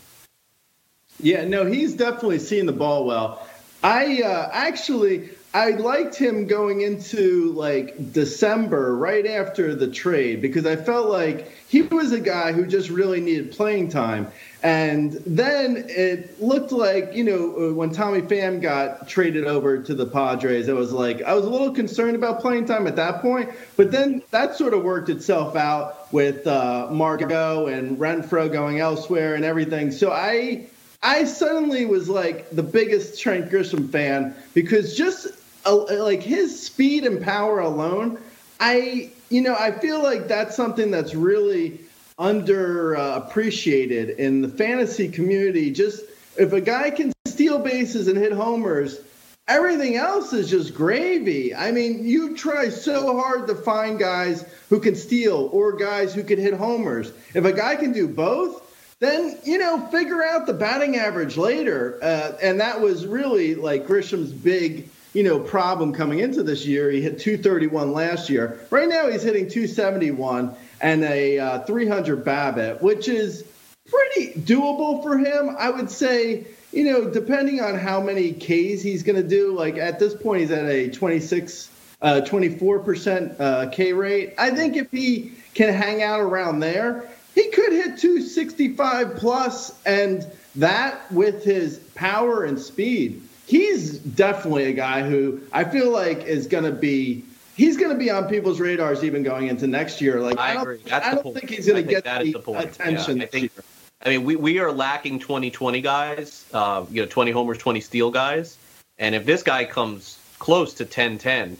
[1.19, 3.47] Yeah, no, he's definitely seeing the ball well.
[3.82, 10.65] I uh, actually I liked him going into like December right after the trade because
[10.65, 14.27] I felt like he was a guy who just really needed playing time.
[14.62, 19.95] And then it looked like, you know, uh, when Tommy Pham got traded over to
[19.95, 23.21] the Padres, it was like I was a little concerned about playing time at that
[23.21, 23.49] point.
[23.77, 29.36] But then that sort of worked itself out with uh, Margot and Renfroe going elsewhere
[29.36, 29.91] and everything.
[29.91, 30.67] So I
[31.03, 35.27] I suddenly was like the biggest Trent Grisham fan because just
[35.71, 38.19] like his speed and power alone,
[38.60, 41.80] I you know I feel like that's something that's really
[42.17, 45.71] under uh, in the fantasy community.
[45.71, 46.03] Just
[46.38, 48.99] if a guy can steal bases and hit homers,
[49.47, 51.53] everything else is just gravy.
[51.56, 56.23] I mean, you try so hard to find guys who can steal or guys who
[56.23, 57.12] can hit homers.
[57.34, 58.63] If a guy can do both,
[58.99, 61.99] then you know figure out the batting average later.
[62.01, 66.91] Uh, and that was really like Grisham's big you know problem coming into this year.
[66.91, 68.60] He hit 231 last year.
[68.69, 73.43] Right now he's hitting 271 and a uh, 300 BABIP, which is
[73.89, 75.56] pretty doable for him.
[75.58, 79.77] I would say, you know, depending on how many Ks he's going to do, like
[79.77, 81.71] at this point, he's at a 26,
[82.03, 84.36] uh, 24% uh, K rate.
[84.38, 90.30] I think if he can hang out around there, he could hit 265 plus, and
[90.58, 96.45] that with his power and speed, he's definitely a guy who I feel like is
[96.45, 97.23] going to be.
[97.55, 100.21] He's going to be on people's radars even going into next year.
[100.21, 100.81] Like I don't, agree.
[100.86, 101.38] That's I don't point.
[101.39, 102.65] think he's going to get that the, the point.
[102.65, 103.63] attention Yeah, I think- year.
[104.05, 108.12] I mean, we, we are lacking 2020 guys, uh, you know, 20 homers, 20 steal
[108.12, 108.55] guys.
[108.99, 111.57] And if this guy comes close to 10 10,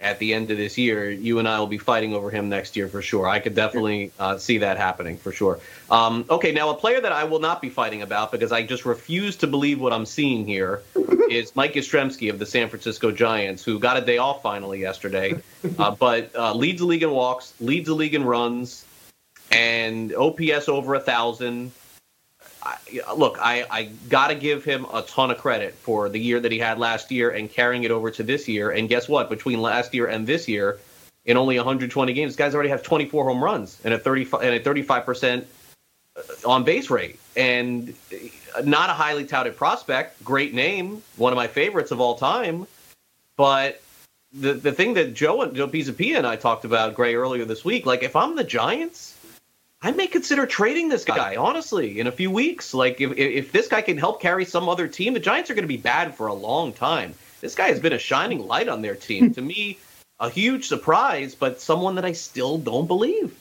[0.00, 2.76] at the end of this year, you and I will be fighting over him next
[2.76, 3.26] year for sure.
[3.26, 5.58] I could definitely uh, see that happening for sure.
[5.90, 8.84] Um, okay, now a player that I will not be fighting about because I just
[8.84, 10.82] refuse to believe what I'm seeing here
[11.30, 15.40] is Mike Yastrzemski of the San Francisco Giants, who got a day off finally yesterday,
[15.78, 18.84] uh, but uh, leads the league in walks, leads the league in runs,
[19.50, 21.72] and OPS over a thousand.
[22.66, 26.40] I, look, I, I got to give him a ton of credit for the year
[26.40, 28.70] that he had last year and carrying it over to this year.
[28.70, 29.28] And guess what?
[29.30, 30.78] Between last year and this year,
[31.24, 34.60] in only 120 games, guys already have 24 home runs and a 35 and a
[34.60, 35.46] 35 percent
[36.16, 37.94] uh, on base rate, and
[38.64, 40.22] not a highly touted prospect.
[40.24, 42.66] Great name, one of my favorites of all time.
[43.36, 43.82] But
[44.32, 47.64] the the thing that Joe and Joe Pisapia and I talked about Grey earlier this
[47.64, 49.15] week, like if I'm the Giants
[49.86, 52.74] I may consider trading this guy, honestly, in a few weeks.
[52.74, 55.62] Like, if, if this guy can help carry some other team, the Giants are going
[55.62, 57.14] to be bad for a long time.
[57.40, 59.32] This guy has been a shining light on their team.
[59.34, 59.78] to me,
[60.18, 63.32] a huge surprise, but someone that I still don't believe.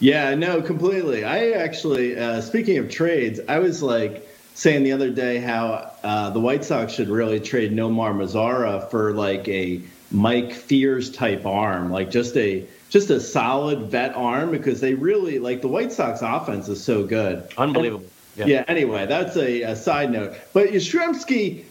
[0.00, 1.24] Yeah, no, completely.
[1.24, 6.30] I actually, uh, speaking of trades, I was like saying the other day how uh,
[6.30, 9.82] the White Sox should really trade Nomar Mazara for like a
[10.14, 15.40] Mike Fiers type arm, like just a just a solid vet arm because they really
[15.40, 17.46] like the White Sox offense is so good.
[17.58, 18.06] Unbelievable.
[18.36, 18.46] Yeah.
[18.46, 20.34] yeah anyway, that's a, a, side note.
[20.52, 21.64] But Yastrzemski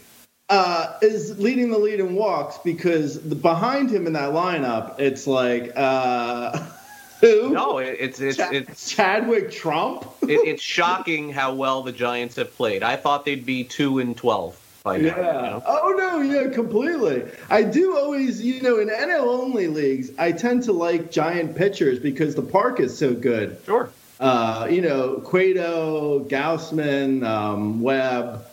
[0.49, 5.25] uh, is leading the lead in walks because the, behind him in that lineup, it's
[5.25, 6.57] like uh,
[7.21, 7.51] who?
[7.51, 10.05] No, it's it's Ch- it's Chadwick Tromp.
[10.23, 12.83] it, it's shocking how well the Giants have played.
[12.83, 14.91] I thought they'd be two and twelve now.
[14.91, 14.99] Yeah.
[14.99, 15.63] You know?
[15.65, 17.25] Oh no, yeah, completely.
[17.49, 21.99] I do always, you know, in NL only leagues, I tend to like giant pitchers
[21.99, 23.57] because the park is so good.
[23.65, 23.89] Sure.
[24.19, 28.45] Uh, you know, Cueto, Gausman, um, Webb,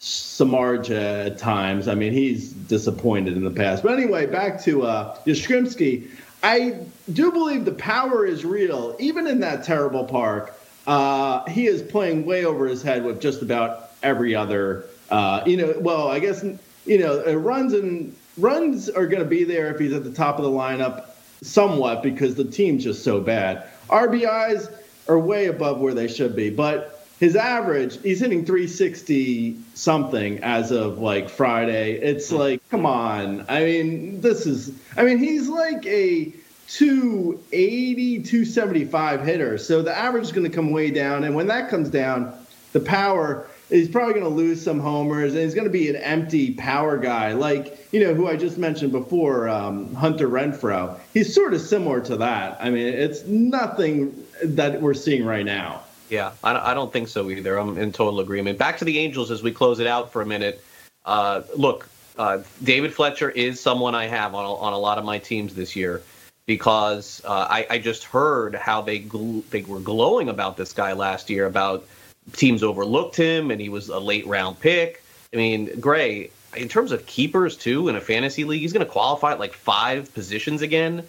[0.00, 1.88] Samardzija at times.
[1.88, 3.82] I mean, he's disappointed in the past.
[3.82, 6.08] But anyway, back to uh, Yastrzemski.
[6.42, 6.78] I
[7.12, 10.54] do believe the power is real, even in that terrible park.
[10.86, 15.56] Uh, he is playing way over his head with just about every other uh, you
[15.56, 16.44] know, well, I guess
[16.84, 20.12] you know uh, runs and runs are going to be there if he's at the
[20.12, 21.06] top of the lineup
[21.42, 23.64] somewhat because the team's just so bad.
[23.88, 24.72] RBIs
[25.08, 30.70] are way above where they should be, but his average, he's hitting 360 something as
[30.70, 31.94] of like Friday.
[31.94, 33.44] It's like, come on.
[33.48, 36.32] I mean, this is, I mean, he's like a
[36.68, 39.58] 280, 275 hitter.
[39.58, 41.24] So the average is going to come way down.
[41.24, 42.34] And when that comes down,
[42.72, 45.96] the power he's probably going to lose some homers, and he's going to be an
[45.96, 51.34] empty power guy, like you know who I just mentioned before, um, Hunter Renfroe He's
[51.34, 52.58] sort of similar to that.
[52.60, 55.82] I mean, it's nothing that we're seeing right now.
[56.08, 57.58] Yeah, I don't think so either.
[57.58, 58.58] I'm in total agreement.
[58.58, 60.64] Back to the Angels as we close it out for a minute.
[61.04, 65.04] Uh, look, uh, David Fletcher is someone I have on a, on a lot of
[65.04, 66.02] my teams this year
[66.46, 70.94] because uh, I, I, just heard how they gl- they were glowing about this guy
[70.94, 71.86] last year about
[72.32, 75.02] teams overlooked him and he was a late round pick.
[75.32, 78.90] I mean, Grey, in terms of keepers too in a fantasy league, he's going to
[78.90, 81.06] qualify at like five positions again.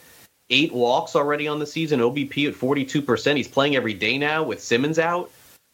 [0.50, 3.36] Eight walks already on the season, OBP at 42%.
[3.36, 5.30] He's playing every day now with Simmons out.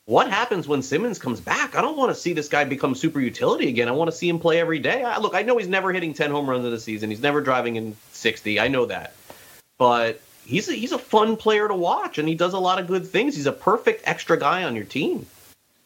[0.05, 1.75] What happens when Simmons comes back?
[1.75, 3.87] I don't want to see this guy become super utility again.
[3.87, 5.01] I want to see him play every day.
[5.01, 7.09] I, look, I know he's never hitting 10 home runs in the season.
[7.09, 8.59] He's never driving in 60.
[8.59, 9.15] I know that.
[9.79, 12.85] But he's a, he's a fun player to watch, and he does a lot of
[12.85, 13.35] good things.
[13.35, 15.25] He's a perfect extra guy on your team.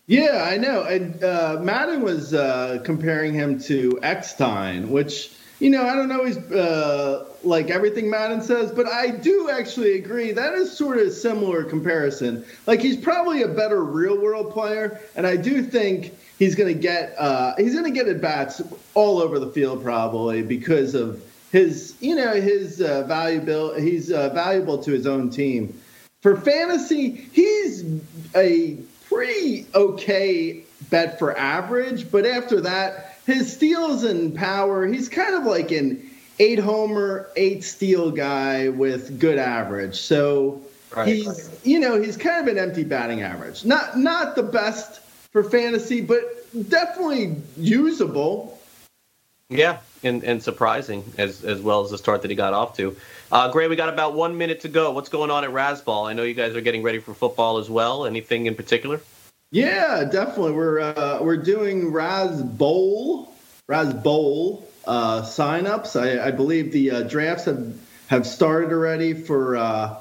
[0.09, 0.81] Yeah, I know.
[0.85, 6.35] And uh, Maddon was uh, comparing him to Eckstein, which you know I don't always
[6.51, 11.11] uh, like everything Maddon says, but I do actually agree that is sort of a
[11.11, 12.43] similar comparison.
[12.65, 16.81] Like he's probably a better real world player, and I do think he's going to
[16.81, 18.63] get uh, he's going to get at bats
[18.95, 24.29] all over the field probably because of his you know his uh, valuable he's uh,
[24.29, 25.79] valuable to his own team.
[26.23, 27.85] For fantasy, he's
[28.35, 35.35] a pretty okay bet for average, but after that, his steals and power, he's kind
[35.35, 39.99] of like an eight homer, eight steal guy with good average.
[39.99, 40.61] So
[40.95, 41.59] right, he's right.
[41.63, 43.65] you know, he's kind of an empty batting average.
[43.65, 46.23] Not not the best for fantasy, but
[46.69, 48.59] definitely usable.
[49.49, 52.95] Yeah, and, and surprising as as well as the start that he got off to.
[53.31, 54.91] Uh, Grey, we got about one minute to go.
[54.91, 56.09] What's going on at Razzball?
[56.09, 58.05] I know you guys are getting ready for football as well.
[58.05, 59.01] Anything in particular?
[59.51, 60.53] Yeah, definitely.
[60.53, 63.33] We're uh, we're doing Raz Bowl,
[63.67, 65.99] Raz Bowl uh, signups.
[65.99, 67.75] I, I believe the uh, drafts have
[68.07, 69.95] have started already for uh,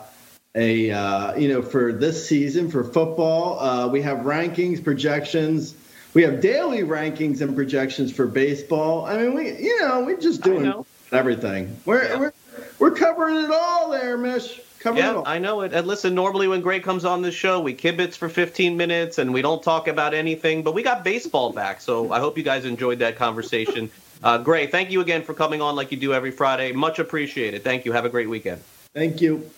[0.55, 3.61] a uh, you know for this season for football.
[3.61, 5.75] Uh, we have rankings, projections
[6.15, 9.05] we have daily rankings and projections for baseball.
[9.05, 10.73] I mean, we you know we're just doing
[11.13, 11.77] everything.
[11.85, 12.19] We're Yeah.
[12.19, 12.33] we're
[12.79, 14.61] we're covering it all there, Mish.
[14.81, 15.27] Covering it Yeah, all.
[15.27, 15.73] I know it.
[15.73, 19.33] And listen, normally when Grey comes on this show, we kibitz for 15 minutes and
[19.33, 21.81] we don't talk about anything, but we got baseball back.
[21.81, 23.91] So I hope you guys enjoyed that conversation.
[24.21, 26.73] Uh, Grey, thank you again for coming on like you do every Friday.
[26.73, 27.63] Much appreciated.
[27.63, 27.93] Thank you.
[27.93, 28.61] Have a great weekend.
[28.93, 29.49] Thank you.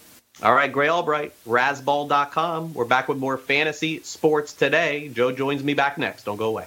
[0.43, 2.75] All right, Grey Albright, Razzball.com.
[2.75, 5.09] We're back with more fantasy sports today.
[5.09, 6.25] Joe joins me back next.
[6.25, 6.67] Don't go away.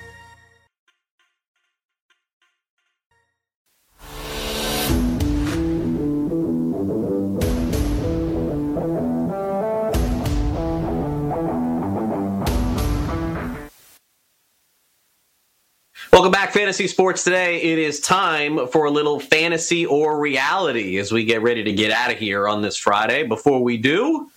[16.11, 17.61] Welcome back, Fantasy Sports Today.
[17.61, 21.89] It is time for a little fantasy or reality as we get ready to get
[21.89, 23.23] out of here on this Friday.
[23.23, 24.29] Before we do,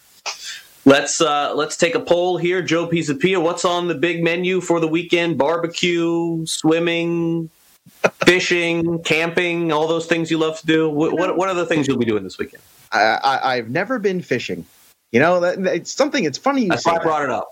[0.84, 2.62] let's uh, let's take a poll here.
[2.62, 5.36] Joe Pisapia, what's on the big menu for the weekend?
[5.36, 7.50] Barbecue, swimming,
[8.24, 10.88] fishing, camping, all those things you love to do.
[10.88, 12.62] What what, what are the things you'll be doing this weekend?
[12.92, 14.64] I, I, I've never been fishing.
[15.10, 16.22] You know, that, it's something.
[16.22, 17.48] It's funny you That's why I brought it up.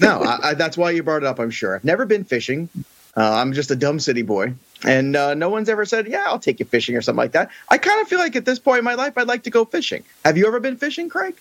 [0.00, 1.38] no, I, I, that's why you brought it up.
[1.38, 1.76] I'm sure.
[1.76, 2.68] I've never been fishing.
[3.16, 6.38] Uh, I'm just a dumb city boy, and uh, no one's ever said, "Yeah, I'll
[6.38, 7.50] take you fishing" or something like that.
[7.68, 9.64] I kind of feel like at this point in my life, I'd like to go
[9.64, 10.02] fishing.
[10.24, 11.34] Have you ever been fishing, Craig?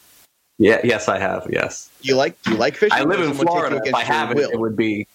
[0.59, 1.47] Yeah, yes, I have.
[1.51, 1.89] Yes.
[2.01, 2.37] You like?
[2.47, 2.97] You like fishing?
[2.97, 3.81] I live in someone take you Florida.
[3.85, 5.07] If I haven't, it would be.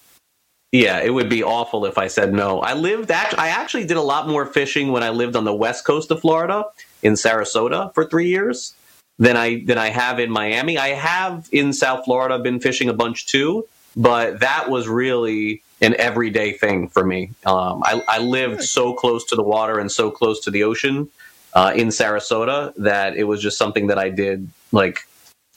[0.72, 2.60] Yeah, it would be awful if I said no.
[2.60, 3.10] I lived.
[3.10, 6.10] Act- I actually did a lot more fishing when I lived on the west coast
[6.10, 6.64] of Florida
[7.02, 8.74] in Sarasota for three years
[9.18, 10.76] than I than I have in Miami.
[10.76, 15.94] I have in South Florida been fishing a bunch too, but that was really an
[15.98, 17.30] everyday thing for me.
[17.46, 21.08] Um, I, I lived so close to the water and so close to the ocean
[21.54, 25.06] uh, in Sarasota that it was just something that I did like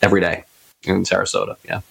[0.01, 0.43] every day
[0.83, 1.57] in Sarasota.
[1.63, 1.81] Yeah.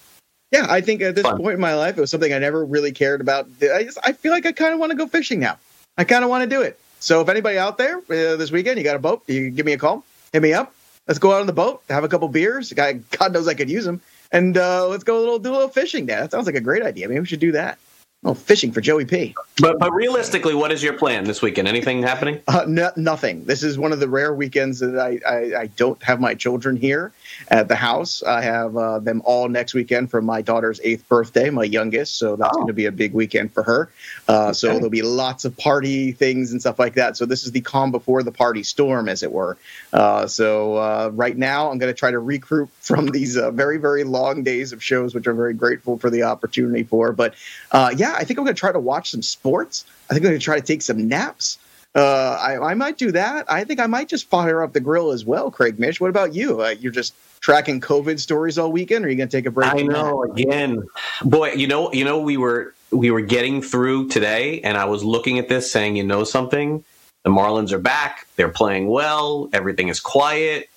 [0.53, 1.39] Yeah, I think at this Fun.
[1.39, 3.47] point in my life, it was something I never really cared about.
[3.63, 5.59] I just, I feel like I kind of want to go fishing now.
[5.97, 6.79] I kind of want to do it.
[6.99, 9.73] So if anybody out there uh, this weekend, you got a boat, you give me
[9.73, 10.75] a call, hit me up.
[11.07, 12.73] Let's go out on the boat, have a couple beers.
[12.73, 14.01] God, God knows I could use them,
[14.33, 16.07] and uh, let's go a little do a little fishing.
[16.07, 17.09] There, that sounds like a great idea.
[17.09, 17.79] Maybe we should do that.
[18.23, 19.35] Oh, fishing for Joey P.
[19.63, 21.67] But but realistically, what is your plan this weekend?
[21.67, 22.41] Anything happening?
[22.47, 23.45] Uh, no, nothing.
[23.47, 26.77] This is one of the rare weekends that I, I, I don't have my children
[26.77, 27.13] here
[27.49, 28.23] at the house.
[28.23, 32.19] I have uh, them all next weekend for my daughter's eighth birthday, my youngest.
[32.19, 32.57] So that's Oh.
[32.59, 33.89] going to be a big weekend for her.
[34.29, 34.77] Uh, so Okay.
[34.77, 37.17] there'll be lots of party things and stuff like that.
[37.17, 39.57] So this is the calm before the party storm, as it were.
[39.95, 43.79] Uh, so uh, right now, I'm going to try to recruit from these uh, very,
[43.79, 47.13] very long days of shows, which I'm very grateful for the opportunity for.
[47.13, 47.35] But
[47.73, 49.85] uh, yeah, I think I'm going to try to watch some sports.
[50.09, 51.59] I think I'm going to try to take some naps.
[51.95, 53.51] Uh, I, I might do that.
[53.51, 56.01] I think I might just fire up the grill as well, Craig Mish.
[56.01, 56.63] What about you?
[56.63, 59.51] Uh, you're just tracking COVID stories all weekend, or are you going to take a
[59.51, 59.69] break?
[59.69, 59.93] I from that?
[59.93, 60.23] know.
[60.25, 60.83] Again,
[61.25, 65.03] boy, you know, you know, we were we were getting through today, and I was
[65.03, 66.85] looking at this, saying, you know, something.
[67.25, 68.27] The Marlins are back.
[68.37, 69.51] They're playing well.
[69.53, 70.71] Everything is quiet,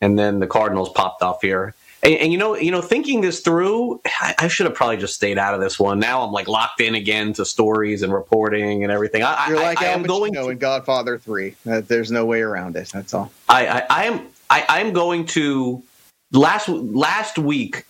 [0.00, 1.74] and then the Cardinals popped off here.
[2.02, 5.14] And, and you know, you know, thinking this through, I, I should have probably just
[5.14, 5.98] stayed out of this one.
[5.98, 9.22] Now I'm like locked in again to stories and reporting and everything.
[9.22, 11.56] I, You're I, like I, am going to in Godfather Three.
[11.68, 12.88] Uh, there's no way around it.
[12.88, 13.32] That's all.
[13.48, 15.82] I, I, I am I, I'm going to
[16.32, 17.84] last last week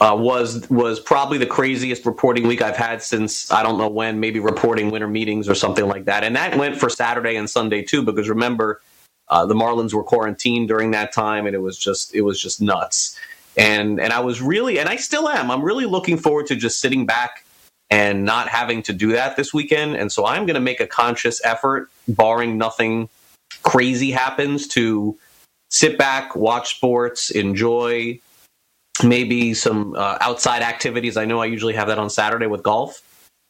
[0.00, 4.20] uh, was was probably the craziest reporting week I've had since I don't know when,
[4.20, 6.24] maybe reporting winter meetings or something like that.
[6.24, 8.80] And that went for Saturday and Sunday too, because remember
[9.28, 12.60] uh, the Marlins were quarantined during that time, and it was just it was just
[12.60, 13.18] nuts.
[13.56, 15.50] And and I was really and I still am.
[15.50, 17.44] I'm really looking forward to just sitting back
[17.90, 19.96] and not having to do that this weekend.
[19.96, 23.08] And so I'm going to make a conscious effort, barring nothing
[23.62, 25.16] crazy happens, to
[25.70, 28.20] sit back, watch sports, enjoy
[29.04, 31.16] maybe some uh, outside activities.
[31.16, 33.02] I know I usually have that on Saturday with golf,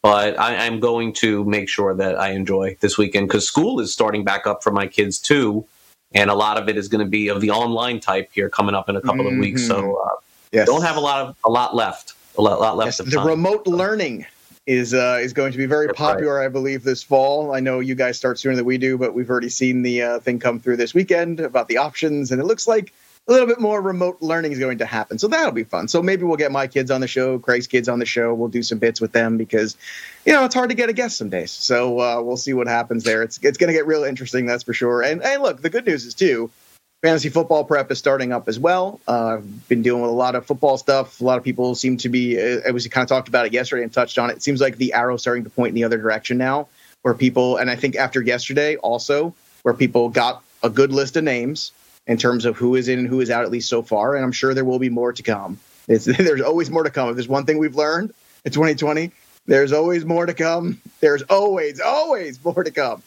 [0.03, 3.93] but I, I'm going to make sure that I enjoy this weekend because school is
[3.93, 5.65] starting back up for my kids too.
[6.13, 8.75] And a lot of it is going to be of the online type here coming
[8.75, 9.67] up in a couple of weeks.
[9.67, 10.15] So uh,
[10.53, 10.65] Yes.
[10.65, 12.13] don't have a lot of a lot left.
[12.37, 13.27] A lot, lot left Yes, of the time.
[13.27, 14.25] remote learning
[14.65, 16.13] is uh, is going to be very That's right.
[16.13, 17.53] popular, I believe, this fall.
[17.53, 20.19] I know you guys start sooner than we do, but we've already seen the uh,
[20.19, 22.93] thing come through this weekend about the options, and it looks like
[23.27, 25.19] a little bit more remote learning is going to happen.
[25.19, 25.87] So that'll be fun.
[25.89, 28.33] So maybe we'll get my kids on the show, Craig's kids on the show.
[28.33, 29.75] We'll do some bits with them because,
[30.25, 31.51] you know, it's hard to get a guest some days.
[31.51, 33.23] So uh, we'll see what happens there.
[33.23, 35.01] It's it's going to get real interesting, that's for sure.
[35.01, 36.49] And and look, the good news is too,
[37.03, 39.01] fantasy football prep is starting up as well.
[39.07, 41.19] Uh, I've been dealing with a lot of football stuff.
[41.19, 42.39] A lot of people seem to be.
[42.39, 44.37] Uh, I was kind of talked about it yesterday and touched on it.
[44.37, 46.69] It seems like the arrow's starting to point in the other direction now,
[47.01, 51.25] where people and I think after yesterday also, where people got a good list of
[51.25, 51.73] names
[52.07, 54.15] in terms of who is in and who is out, at least so far.
[54.15, 55.59] And I'm sure there will be more to come.
[55.87, 57.09] It's, there's always more to come.
[57.09, 58.13] If there's one thing we've learned
[58.45, 59.11] in 2020,
[59.45, 60.81] there's always more to come.
[60.99, 63.03] There's always, always more to come.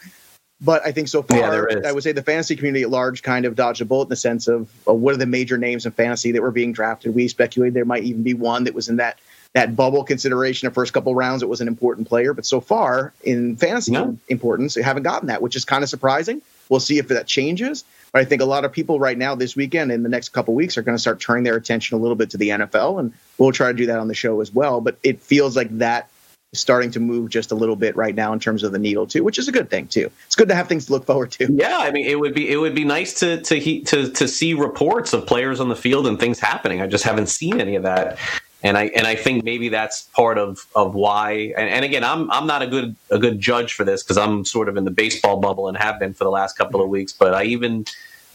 [0.62, 3.46] But I think so far, yeah, I would say the fantasy community at large kind
[3.46, 5.92] of dodged a bullet in the sense of uh, what are the major names in
[5.92, 7.14] fantasy that were being drafted.
[7.14, 9.18] We speculated there might even be one that was in that
[9.54, 11.42] that bubble consideration of first couple rounds.
[11.42, 14.16] It was an important player, but so far in fantasy no.
[14.28, 16.40] importance, they haven't gotten that, which is kind of surprising.
[16.68, 17.84] We'll see if that changes.
[18.14, 20.76] I think a lot of people right now this weekend in the next couple weeks
[20.76, 23.52] are going to start turning their attention a little bit to the NFL, and we'll
[23.52, 24.80] try to do that on the show as well.
[24.80, 26.08] But it feels like that
[26.52, 29.06] is starting to move just a little bit right now in terms of the needle
[29.06, 30.10] too, which is a good thing too.
[30.26, 31.52] It's good to have things to look forward to.
[31.52, 34.54] Yeah, I mean, it would be it would be nice to to to to see
[34.54, 36.80] reports of players on the field and things happening.
[36.80, 38.18] I just haven't seen any of that
[38.62, 41.52] and I and I think maybe that's part of of why.
[41.56, 44.44] And, and again, I'm I'm not a good a good judge for this because I'm
[44.44, 47.12] sort of in the baseball bubble and have been for the last couple of weeks.
[47.12, 47.86] But I even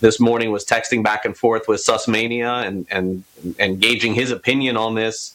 [0.02, 3.24] this morning was texting back and forth with Susmania and and
[3.60, 5.34] and gauging his opinion on this.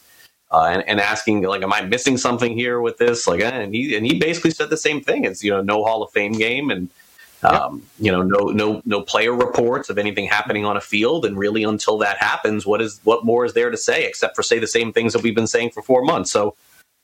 [0.53, 3.29] Uh, and, and, asking like, am I missing something here with this?
[3.29, 5.25] Like, eh, and he and he basically said the same thing.
[5.25, 6.89] It's you know no Hall of Fame game, and
[7.43, 11.39] um, you know, no no no player reports of anything happening on a field, and
[11.39, 14.59] really until that happens, what is what more is there to say except for say
[14.59, 16.31] the same things that we've been saying for four months?
[16.31, 16.55] So,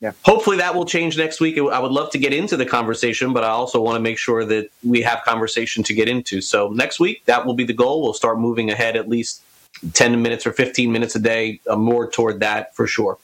[0.01, 0.13] yeah.
[0.23, 1.59] hopefully that will change next week.
[1.59, 4.45] I would love to get into the conversation, but I also want to make sure
[4.45, 6.41] that we have conversation to get into.
[6.41, 8.03] So next week that will be the goal.
[8.03, 9.43] We'll start moving ahead at least
[9.93, 13.19] 10 minutes or 15 minutes a day, uh, more toward that for sure.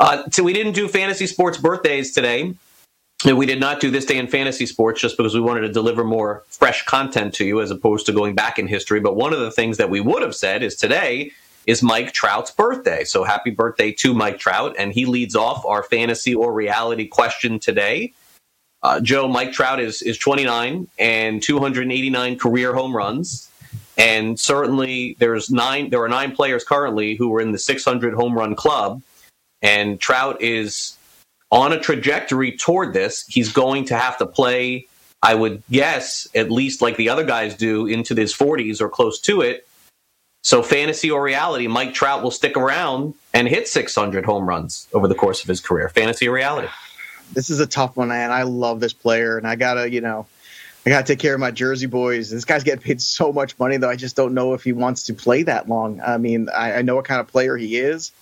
[0.00, 2.54] Uh, so we didn't do fantasy sports birthdays today.
[3.24, 6.04] We did not do this day in fantasy sports just because we wanted to deliver
[6.04, 9.00] more fresh content to you as opposed to going back in history.
[9.00, 11.32] But one of the things that we would have said is today
[11.66, 13.04] is Mike Trout's birthday.
[13.04, 14.76] So happy birthday to Mike Trout.
[14.78, 18.12] And he leads off our fantasy or reality question today.
[18.82, 23.50] Uh, Joe, Mike Trout is, is 29 and 289 career home runs.
[23.96, 28.36] And certainly there's nine, there are nine players currently who are in the 600 home
[28.36, 29.00] run club.
[29.62, 30.93] And Trout is
[31.54, 33.24] on a trajectory toward this.
[33.28, 34.88] He's going to have to play,
[35.22, 39.20] I would guess, at least like the other guys do, into his 40s or close
[39.20, 39.66] to it.
[40.42, 45.08] So, fantasy or reality, Mike Trout will stick around and hit 600 home runs over
[45.08, 45.88] the course of his career.
[45.88, 46.68] Fantasy or reality?
[47.32, 48.30] This is a tough one, man.
[48.30, 50.26] I love this player, and I gotta, you know,
[50.84, 52.30] I gotta take care of my Jersey boys.
[52.30, 53.88] This guy's getting paid so much money, though.
[53.88, 56.02] I just don't know if he wants to play that long.
[56.02, 58.12] I mean, I, I know what kind of player he is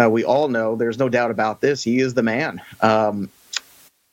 [0.00, 1.82] uh, we all know there's no doubt about this.
[1.82, 2.60] He is the man.
[2.80, 3.30] Um,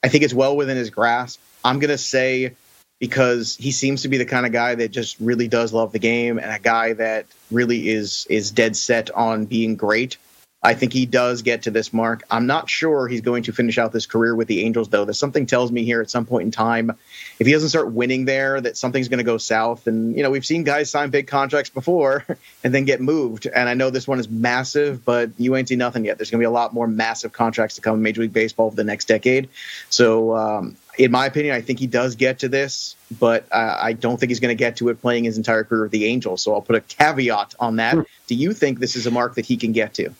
[0.04, 1.40] I think it's well within his grasp.
[1.64, 2.56] I'm going to say
[3.00, 6.00] because he seems to be the kind of guy that just really does love the
[6.00, 10.18] game and a guy that really is is dead set on being great.
[10.62, 12.24] I think he does get to this mark.
[12.30, 15.06] I'm not sure he's going to finish out this career with the Angels, though.
[15.06, 16.92] That something tells me here at some point in time,
[17.40, 19.88] if he doesn't start winning there, that something's going to go south.
[19.88, 22.26] And you know, we've seen guys sign big contracts before
[22.64, 23.46] and then get moved.
[23.46, 26.18] And I know this one is massive, but you ain't seen nothing yet.
[26.18, 28.68] There's going to be a lot more massive contracts to come in Major League Baseball
[28.68, 29.48] over the next decade.
[29.90, 33.94] So, um, in my opinion, I think he does get to this, but uh, I
[33.94, 36.42] don't think he's going to get to it playing his entire career with the Angels.
[36.42, 37.94] So I'll put a caveat on that.
[37.94, 38.02] Hmm.
[38.28, 40.14] Do you think this is a mark that he can get to?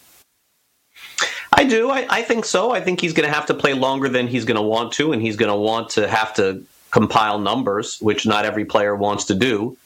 [1.60, 1.90] I do.
[1.90, 2.72] I, I think so.
[2.72, 5.12] I think he's going to have to play longer than he's going to want to,
[5.12, 9.26] and he's going to want to have to compile numbers, which not every player wants
[9.26, 9.78] to do.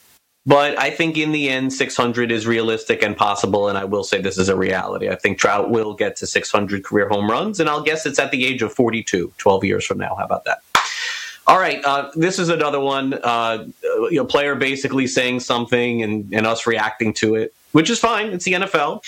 [0.46, 4.22] But I think in the end, 600 is realistic and possible, and I will say
[4.22, 5.10] this is a reality.
[5.10, 8.30] I think Trout will get to 600 career home runs, and I'll guess it's at
[8.30, 10.14] the age of 42, 12 years from now.
[10.14, 10.60] How about that?
[11.48, 13.16] All right, uh, this is another one.
[13.16, 13.66] Uh,
[14.30, 18.28] player basically saying something and, and us reacting to it, which is fine.
[18.28, 19.02] It's the NFL.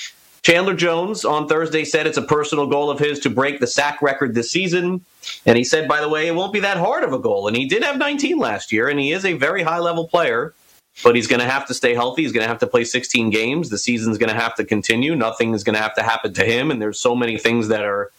[0.46, 4.00] Chandler Jones on Thursday said it's a personal goal of his to break the sack
[4.00, 5.04] record this season.
[5.44, 7.48] And he said, by the way, it won't be that hard of a goal.
[7.48, 10.54] And he did have 19 last year, and he is a very high level player,
[11.04, 12.22] but he's going to have to stay healthy.
[12.22, 13.72] He's going to have to play 16 games.
[13.72, 15.16] The season's going to have to continue.
[15.16, 16.70] Nothing is going to have to happen to him.
[16.70, 18.12] And there's so many things that are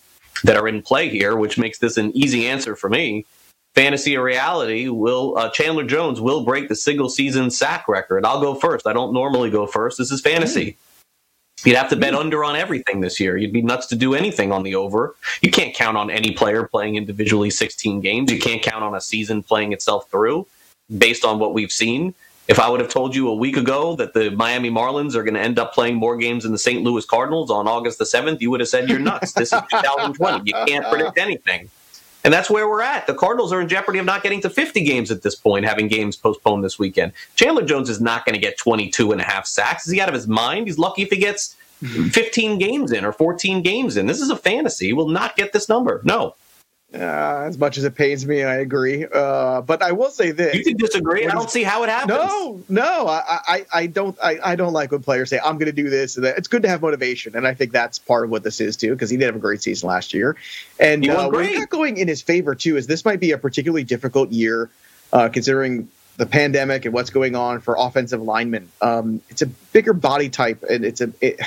[0.43, 3.25] that are in play here, which makes this an easy answer for me.
[3.77, 8.27] Fantasy or reality, will uh, Chandler Jones will break the single season sack record.
[8.27, 8.85] I'll go first.
[8.89, 9.99] I don't normally go first.
[9.99, 10.77] This is fantasy.
[11.65, 12.21] You'd have to bet hmm.
[12.21, 13.37] under on everything this year.
[13.37, 15.15] You'd be nuts to do anything on the over.
[15.41, 18.31] You can't count on any player playing individually 16 games.
[18.31, 20.47] You can't count on a season playing itself through
[20.99, 22.15] based on what we've seen.
[22.49, 25.35] If I would have told you a week ago that the Miami Marlins are going
[25.35, 26.83] to end up playing more games than the St.
[26.83, 29.33] Louis Cardinals on August the 7th, you would have said you're nuts.
[29.33, 30.43] This is 2020.
[30.45, 31.69] You can't predict anything.
[32.27, 33.07] And that's where we're at.
[33.07, 35.87] The Cardinals are in jeopardy of not getting to 50 games at this point, having
[35.87, 37.13] games postponed this weekend.
[37.37, 39.87] Chandler Jones is not going to get 22 and a half sacks.
[39.87, 40.67] Is he out of his mind?
[40.67, 42.09] He's lucky if he gets mm-hmm.
[42.09, 44.07] 15 games in or 14 games in.
[44.07, 44.87] This is a fantasy.
[44.87, 46.01] He will not get this number.
[46.03, 46.35] No.
[46.95, 49.05] Uh, as much as it pains me, I agree.
[49.13, 51.27] Uh, but I will say this: you can disagree.
[51.27, 52.17] I don't see how it happens.
[52.17, 54.17] No, no, I, I, I don't.
[54.23, 56.39] I, I don't like when players say, "I'm going to do this." And that.
[56.39, 58.93] It's good to have motivation, and I think that's part of what this is too,
[58.93, 60.37] because he did have a great season last year,
[60.79, 62.77] and uh, we're not going in his favor too.
[62.77, 64.71] Is this might be a particularly difficult year,
[65.13, 68.71] uh, considering the pandemic and what's going on for offensive linemen.
[68.81, 71.13] Um, it's a bigger body type, and it's a.
[71.21, 71.41] It,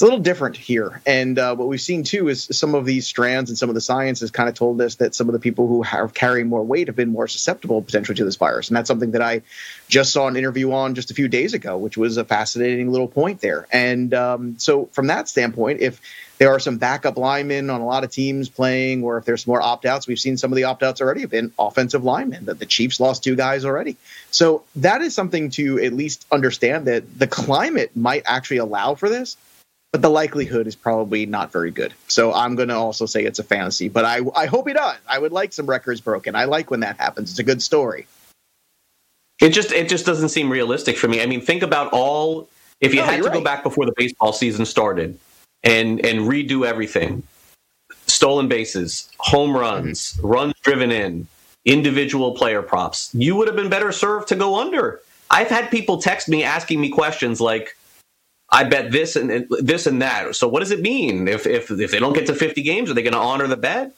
[0.00, 1.02] it's a little different here.
[1.04, 3.82] And uh, what we've seen too is some of these strands and some of the
[3.82, 6.62] science has kind of told us that some of the people who have carrying more
[6.62, 8.68] weight have been more susceptible potentially to this virus.
[8.68, 9.42] And that's something that I
[9.90, 13.08] just saw an interview on just a few days ago, which was a fascinating little
[13.08, 13.66] point there.
[13.70, 16.00] And um, so, from that standpoint, if
[16.38, 19.60] there are some backup linemen on a lot of teams playing, or if there's more
[19.60, 22.46] opt outs, we've seen some of the opt outs already have been offensive linemen.
[22.46, 23.98] That the Chiefs lost two guys already.
[24.30, 29.10] So that is something to at least understand that the climate might actually allow for
[29.10, 29.36] this
[29.92, 31.92] but the likelihood is probably not very good.
[32.06, 34.98] So I'm going to also say it's a fantasy, but I I hope he does.
[35.08, 36.34] I would like some records broken.
[36.34, 37.30] I like when that happens.
[37.30, 38.06] It's a good story.
[39.40, 41.22] It just it just doesn't seem realistic for me.
[41.22, 42.48] I mean, think about all
[42.80, 45.18] if you No, had to you're go back before the baseball season started
[45.64, 47.22] and and redo everything.
[48.06, 50.26] Stolen bases, home runs, mm-hmm.
[50.26, 51.26] runs driven in,
[51.64, 53.10] individual player props.
[53.14, 55.00] You would have been better served to go under.
[55.30, 57.76] I've had people text me asking me questions like
[58.52, 60.34] I bet this and this and that.
[60.34, 62.94] So what does it mean if if if they don't get to 50 games are
[62.94, 63.92] they going to honor the bet?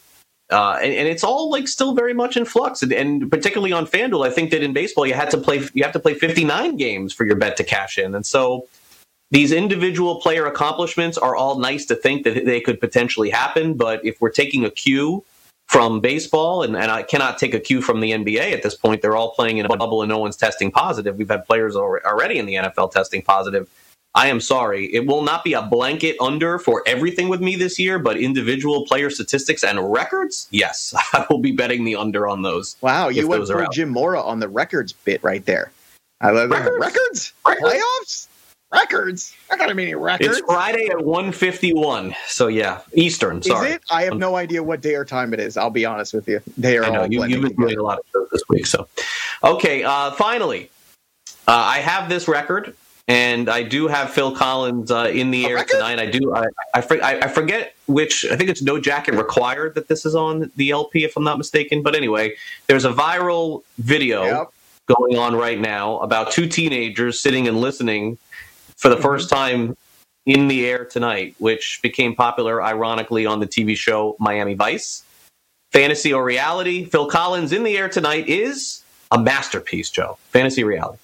[0.50, 3.86] Uh, and, and it's all like still very much in flux, and, and particularly on
[3.86, 6.76] FanDuel, I think that in baseball you had to play you have to play 59
[6.76, 8.68] games for your bet to cash in, and so
[9.30, 14.04] these individual player accomplishments are all nice to think that they could potentially happen, but
[14.04, 15.24] if we're taking a cue
[15.68, 19.00] from baseball, and, and I cannot take a cue from the NBA at this point,
[19.00, 21.16] they're all playing in a bubble and no one's testing positive.
[21.16, 23.70] We've had players already in the NFL testing positive.
[24.14, 24.92] I am sorry.
[24.92, 28.84] It will not be a blanket under for everything with me this year, but individual
[28.86, 32.76] player statistics and records, yes, I will be betting the under on those.
[32.82, 33.66] Wow, you went are.
[33.72, 35.72] Jim Mora on the records bit right there.
[36.20, 36.72] I love that.
[36.78, 36.78] Records?
[36.78, 37.32] Records?
[37.46, 37.74] Records?
[37.74, 38.28] Playoffs?
[38.72, 39.34] Records?
[39.50, 40.38] I got any records.
[40.38, 42.14] It's Friday at 151.
[42.26, 43.38] So yeah, Eastern.
[43.38, 43.72] Is Sorry.
[43.72, 43.82] it?
[43.90, 45.56] I have no idea what day or time it is.
[45.56, 46.40] I'll be honest with you.
[46.56, 48.66] They are I know all you, you've been doing a lot of shows this week.
[48.66, 48.88] So,
[49.44, 49.84] okay.
[49.84, 50.70] Uh, finally,
[51.46, 52.74] uh, I have this record,
[53.08, 55.72] and I do have Phil Collins uh, in the A air record?
[55.74, 55.98] tonight.
[55.98, 56.34] I do.
[56.34, 56.44] I,
[56.74, 56.80] I,
[57.22, 58.24] I forget which.
[58.30, 61.38] I think it's No Jacket Required that this is on the LP, if I'm not
[61.38, 61.82] mistaken.
[61.82, 62.34] But anyway,
[62.68, 64.52] there's a viral video Yep.
[64.86, 68.18] going on right now about two teenagers sitting and listening
[68.76, 69.76] for the first time
[70.24, 75.02] in the air tonight, which became popular, ironically, on the TV show Miami Vice.
[75.72, 76.84] Fantasy or reality?
[76.84, 80.18] Phil Collins in the air tonight is a masterpiece, Joe.
[80.30, 80.98] Fantasy reality.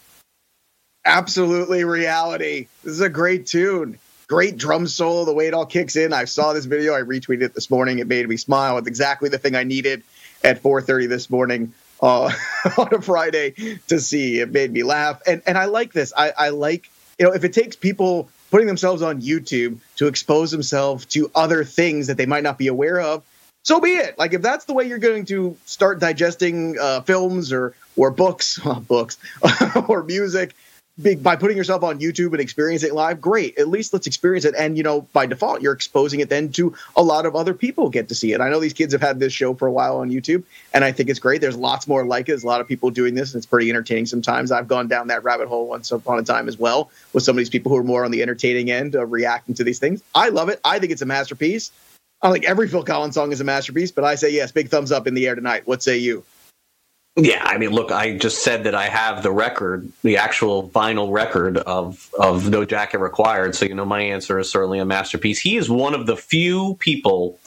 [1.09, 2.67] Absolutely reality.
[2.85, 3.99] This is a great tune.
[4.27, 6.13] Great drum solo, the way it all kicks in.
[6.13, 6.95] I saw this video.
[6.95, 7.99] I retweeted it this morning.
[7.99, 8.77] It made me smile.
[8.77, 10.03] It's exactly the thing I needed
[10.45, 12.31] at 4:30 this morning uh,
[12.77, 13.55] on a Friday
[13.87, 14.39] to see.
[14.39, 16.13] It made me laugh, and and I like this.
[16.15, 20.51] I, I like you know if it takes people putting themselves on YouTube to expose
[20.51, 23.23] themselves to other things that they might not be aware of.
[23.63, 24.19] So be it.
[24.19, 28.59] Like if that's the way you're going to start digesting uh, films or or books,
[28.89, 29.17] books
[29.89, 30.55] or music,
[31.23, 33.57] by putting yourself on YouTube and experiencing it live, great.
[33.57, 34.55] At least let's experience it.
[34.59, 37.89] And, you know, by default, you're exposing it then to a lot of other people
[37.89, 38.41] get to see it.
[38.41, 40.43] I know these kids have had this show for a while on YouTube,
[40.75, 41.41] and I think it's great.
[41.41, 42.33] There's lots more like it.
[42.33, 44.51] There's a lot of people doing this, and it's pretty entertaining sometimes.
[44.51, 47.39] I've gone down that rabbit hole once upon a time as well with some of
[47.39, 50.03] these people who are more on the entertaining end of reacting to these things.
[50.15, 50.61] I love it.
[50.65, 51.71] I think it's a masterpiece.
[52.21, 54.51] I think every Phil Collins song is a masterpiece, but I say yes.
[54.51, 55.63] Big thumbs up in the air tonight.
[55.67, 56.25] What say you?
[57.17, 61.13] Yeah, I mean, look, I just said that I have the record, the actual vinyl
[61.13, 63.55] record of of No Jacket Required.
[63.55, 65.39] So you know, my answer is certainly a masterpiece.
[65.41, 67.39] He is one of the few people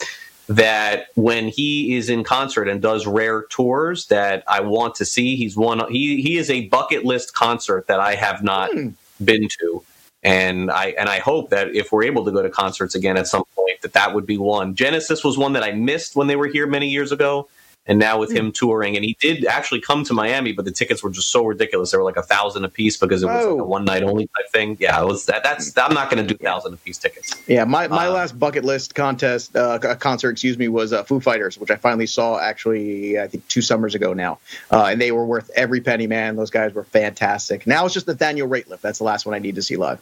[0.48, 5.36] that when he is in concert and does rare tours that I want to see.
[5.36, 5.82] He's one.
[5.92, 8.90] He he is a bucket list concert that I have not Hmm.
[9.22, 9.84] been to,
[10.22, 13.28] and I and I hope that if we're able to go to concerts again at
[13.28, 14.74] some point, that that would be one.
[14.76, 17.48] Genesis was one that I missed when they were here many years ago.
[17.86, 21.02] And now with him touring, and he did actually come to Miami, but the tickets
[21.02, 21.90] were just so ridiculous.
[21.90, 24.28] They were like a thousand a piece because it was like a one night only
[24.28, 24.76] type thing.
[24.78, 25.42] Yeah, it was that.
[25.42, 27.34] That's I'm not going to do thousand a piece tickets.
[27.48, 31.18] Yeah, my, my Uh, last bucket list contest uh, concert, excuse me, was uh, Foo
[31.18, 34.38] Fighters, which I finally saw actually I think two summers ago now,
[34.70, 36.06] uh, and they were worth every penny.
[36.06, 37.66] Man, those guys were fantastic.
[37.66, 38.80] Now it's just Nathaniel Rateliff.
[38.80, 40.00] That's the last one I need to see live.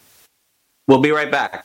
[0.86, 1.64] We'll be right back.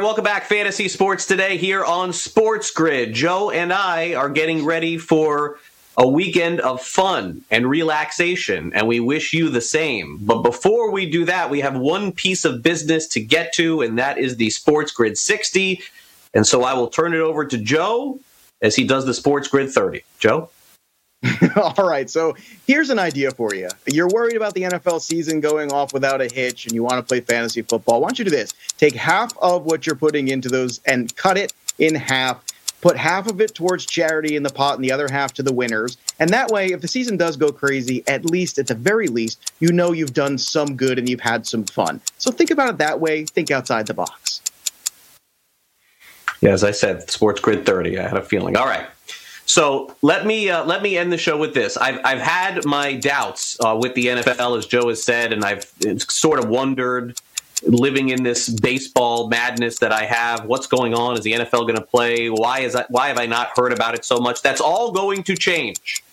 [0.00, 3.12] right, welcome back, Fantasy Sports Today here on Sports Grid.
[3.12, 5.58] Joe and I are getting ready for
[5.98, 10.16] a weekend of fun and relaxation, and we wish you the same.
[10.22, 13.98] But before we do that, we have one piece of business to get to, and
[13.98, 15.82] that is the Sports Grid 60.
[16.32, 18.20] And so I will turn it over to Joe
[18.62, 20.02] as he does the Sports Grid 30.
[20.18, 20.48] Joe?
[21.56, 22.34] All right, so
[22.66, 23.68] here's an idea for you.
[23.86, 27.02] You're worried about the NFL season going off without a hitch and you want to
[27.02, 28.00] play fantasy football.
[28.00, 28.54] Why don't you do this?
[28.78, 32.42] Take half of what you're putting into those and cut it in half.
[32.80, 35.52] Put half of it towards charity in the pot and the other half to the
[35.52, 35.98] winners.
[36.18, 39.52] And that way, if the season does go crazy, at least, at the very least,
[39.60, 42.00] you know you've done some good and you've had some fun.
[42.16, 43.26] So think about it that way.
[43.26, 44.40] Think outside the box.
[46.40, 47.98] Yeah, as I said, Sports Grid 30.
[47.98, 48.56] I had a feeling.
[48.56, 48.86] All right.
[49.50, 51.76] So let me uh, let me end the show with this.
[51.76, 55.64] I've I've had my doubts uh, with the NFL, as Joe has said, and I've
[56.08, 57.18] sort of wondered,
[57.64, 61.18] living in this baseball madness that I have, what's going on?
[61.18, 62.28] Is the NFL going to play?
[62.28, 62.76] Why is?
[62.90, 64.40] Why have I not heard about it so much?
[64.40, 66.04] That's all going to change,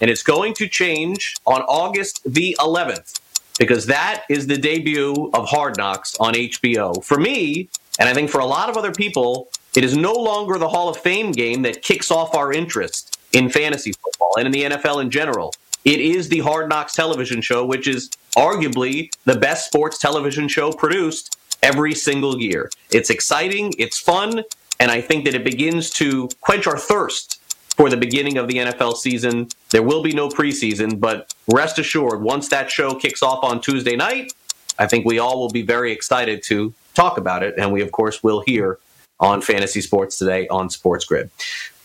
[0.00, 3.20] and it's going to change on August the 11th
[3.60, 7.04] because that is the debut of Hard Knocks on HBO.
[7.04, 7.68] For me,
[8.00, 10.88] and I think for a lot of other people, it is no longer the Hall
[10.88, 15.00] of Fame game that kicks off our interest in fantasy football and in the NFL
[15.00, 15.54] in general.
[15.84, 20.72] It is the Hard Knocks television show, which is arguably the best sports television show
[20.72, 22.70] produced every single year.
[22.90, 24.44] It's exciting, it's fun,
[24.78, 27.40] and I think that it begins to quench our thirst
[27.76, 29.48] for the beginning of the NFL season.
[29.70, 33.96] There will be no preseason, but rest assured, once that show kicks off on Tuesday
[33.96, 34.32] night,
[34.78, 37.54] I think we all will be very excited to talk about it.
[37.56, 38.78] And we, of course, will hear
[39.20, 41.30] on Fantasy Sports today on Sports Grid.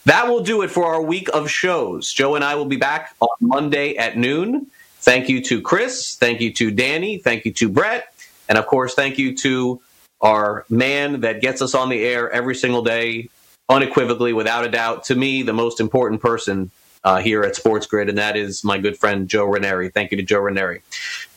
[0.05, 2.11] That will do it for our week of shows.
[2.11, 4.67] Joe and I will be back on Monday at noon.
[4.99, 6.15] Thank you to Chris.
[6.15, 7.17] Thank you to Danny.
[7.17, 8.13] Thank you to Brett.
[8.47, 9.81] And of course, thank you to
[10.21, 13.29] our man that gets us on the air every single day,
[13.69, 16.71] unequivocally, without a doubt, to me, the most important person
[17.03, 19.89] uh, here at Sports Grid, and that is my good friend Joe Ranieri.
[19.89, 20.81] Thank you to Joe Ranieri.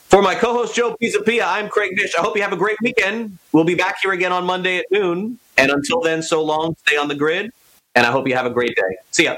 [0.09, 2.15] For my co-host Joe Pisapia, I'm Craig Mish.
[2.15, 3.37] I hope you have a great weekend.
[3.51, 5.37] We'll be back here again on Monday at noon.
[5.59, 7.51] And until then, so long, stay on the grid,
[7.95, 8.97] and I hope you have a great day.
[9.11, 9.37] See ya.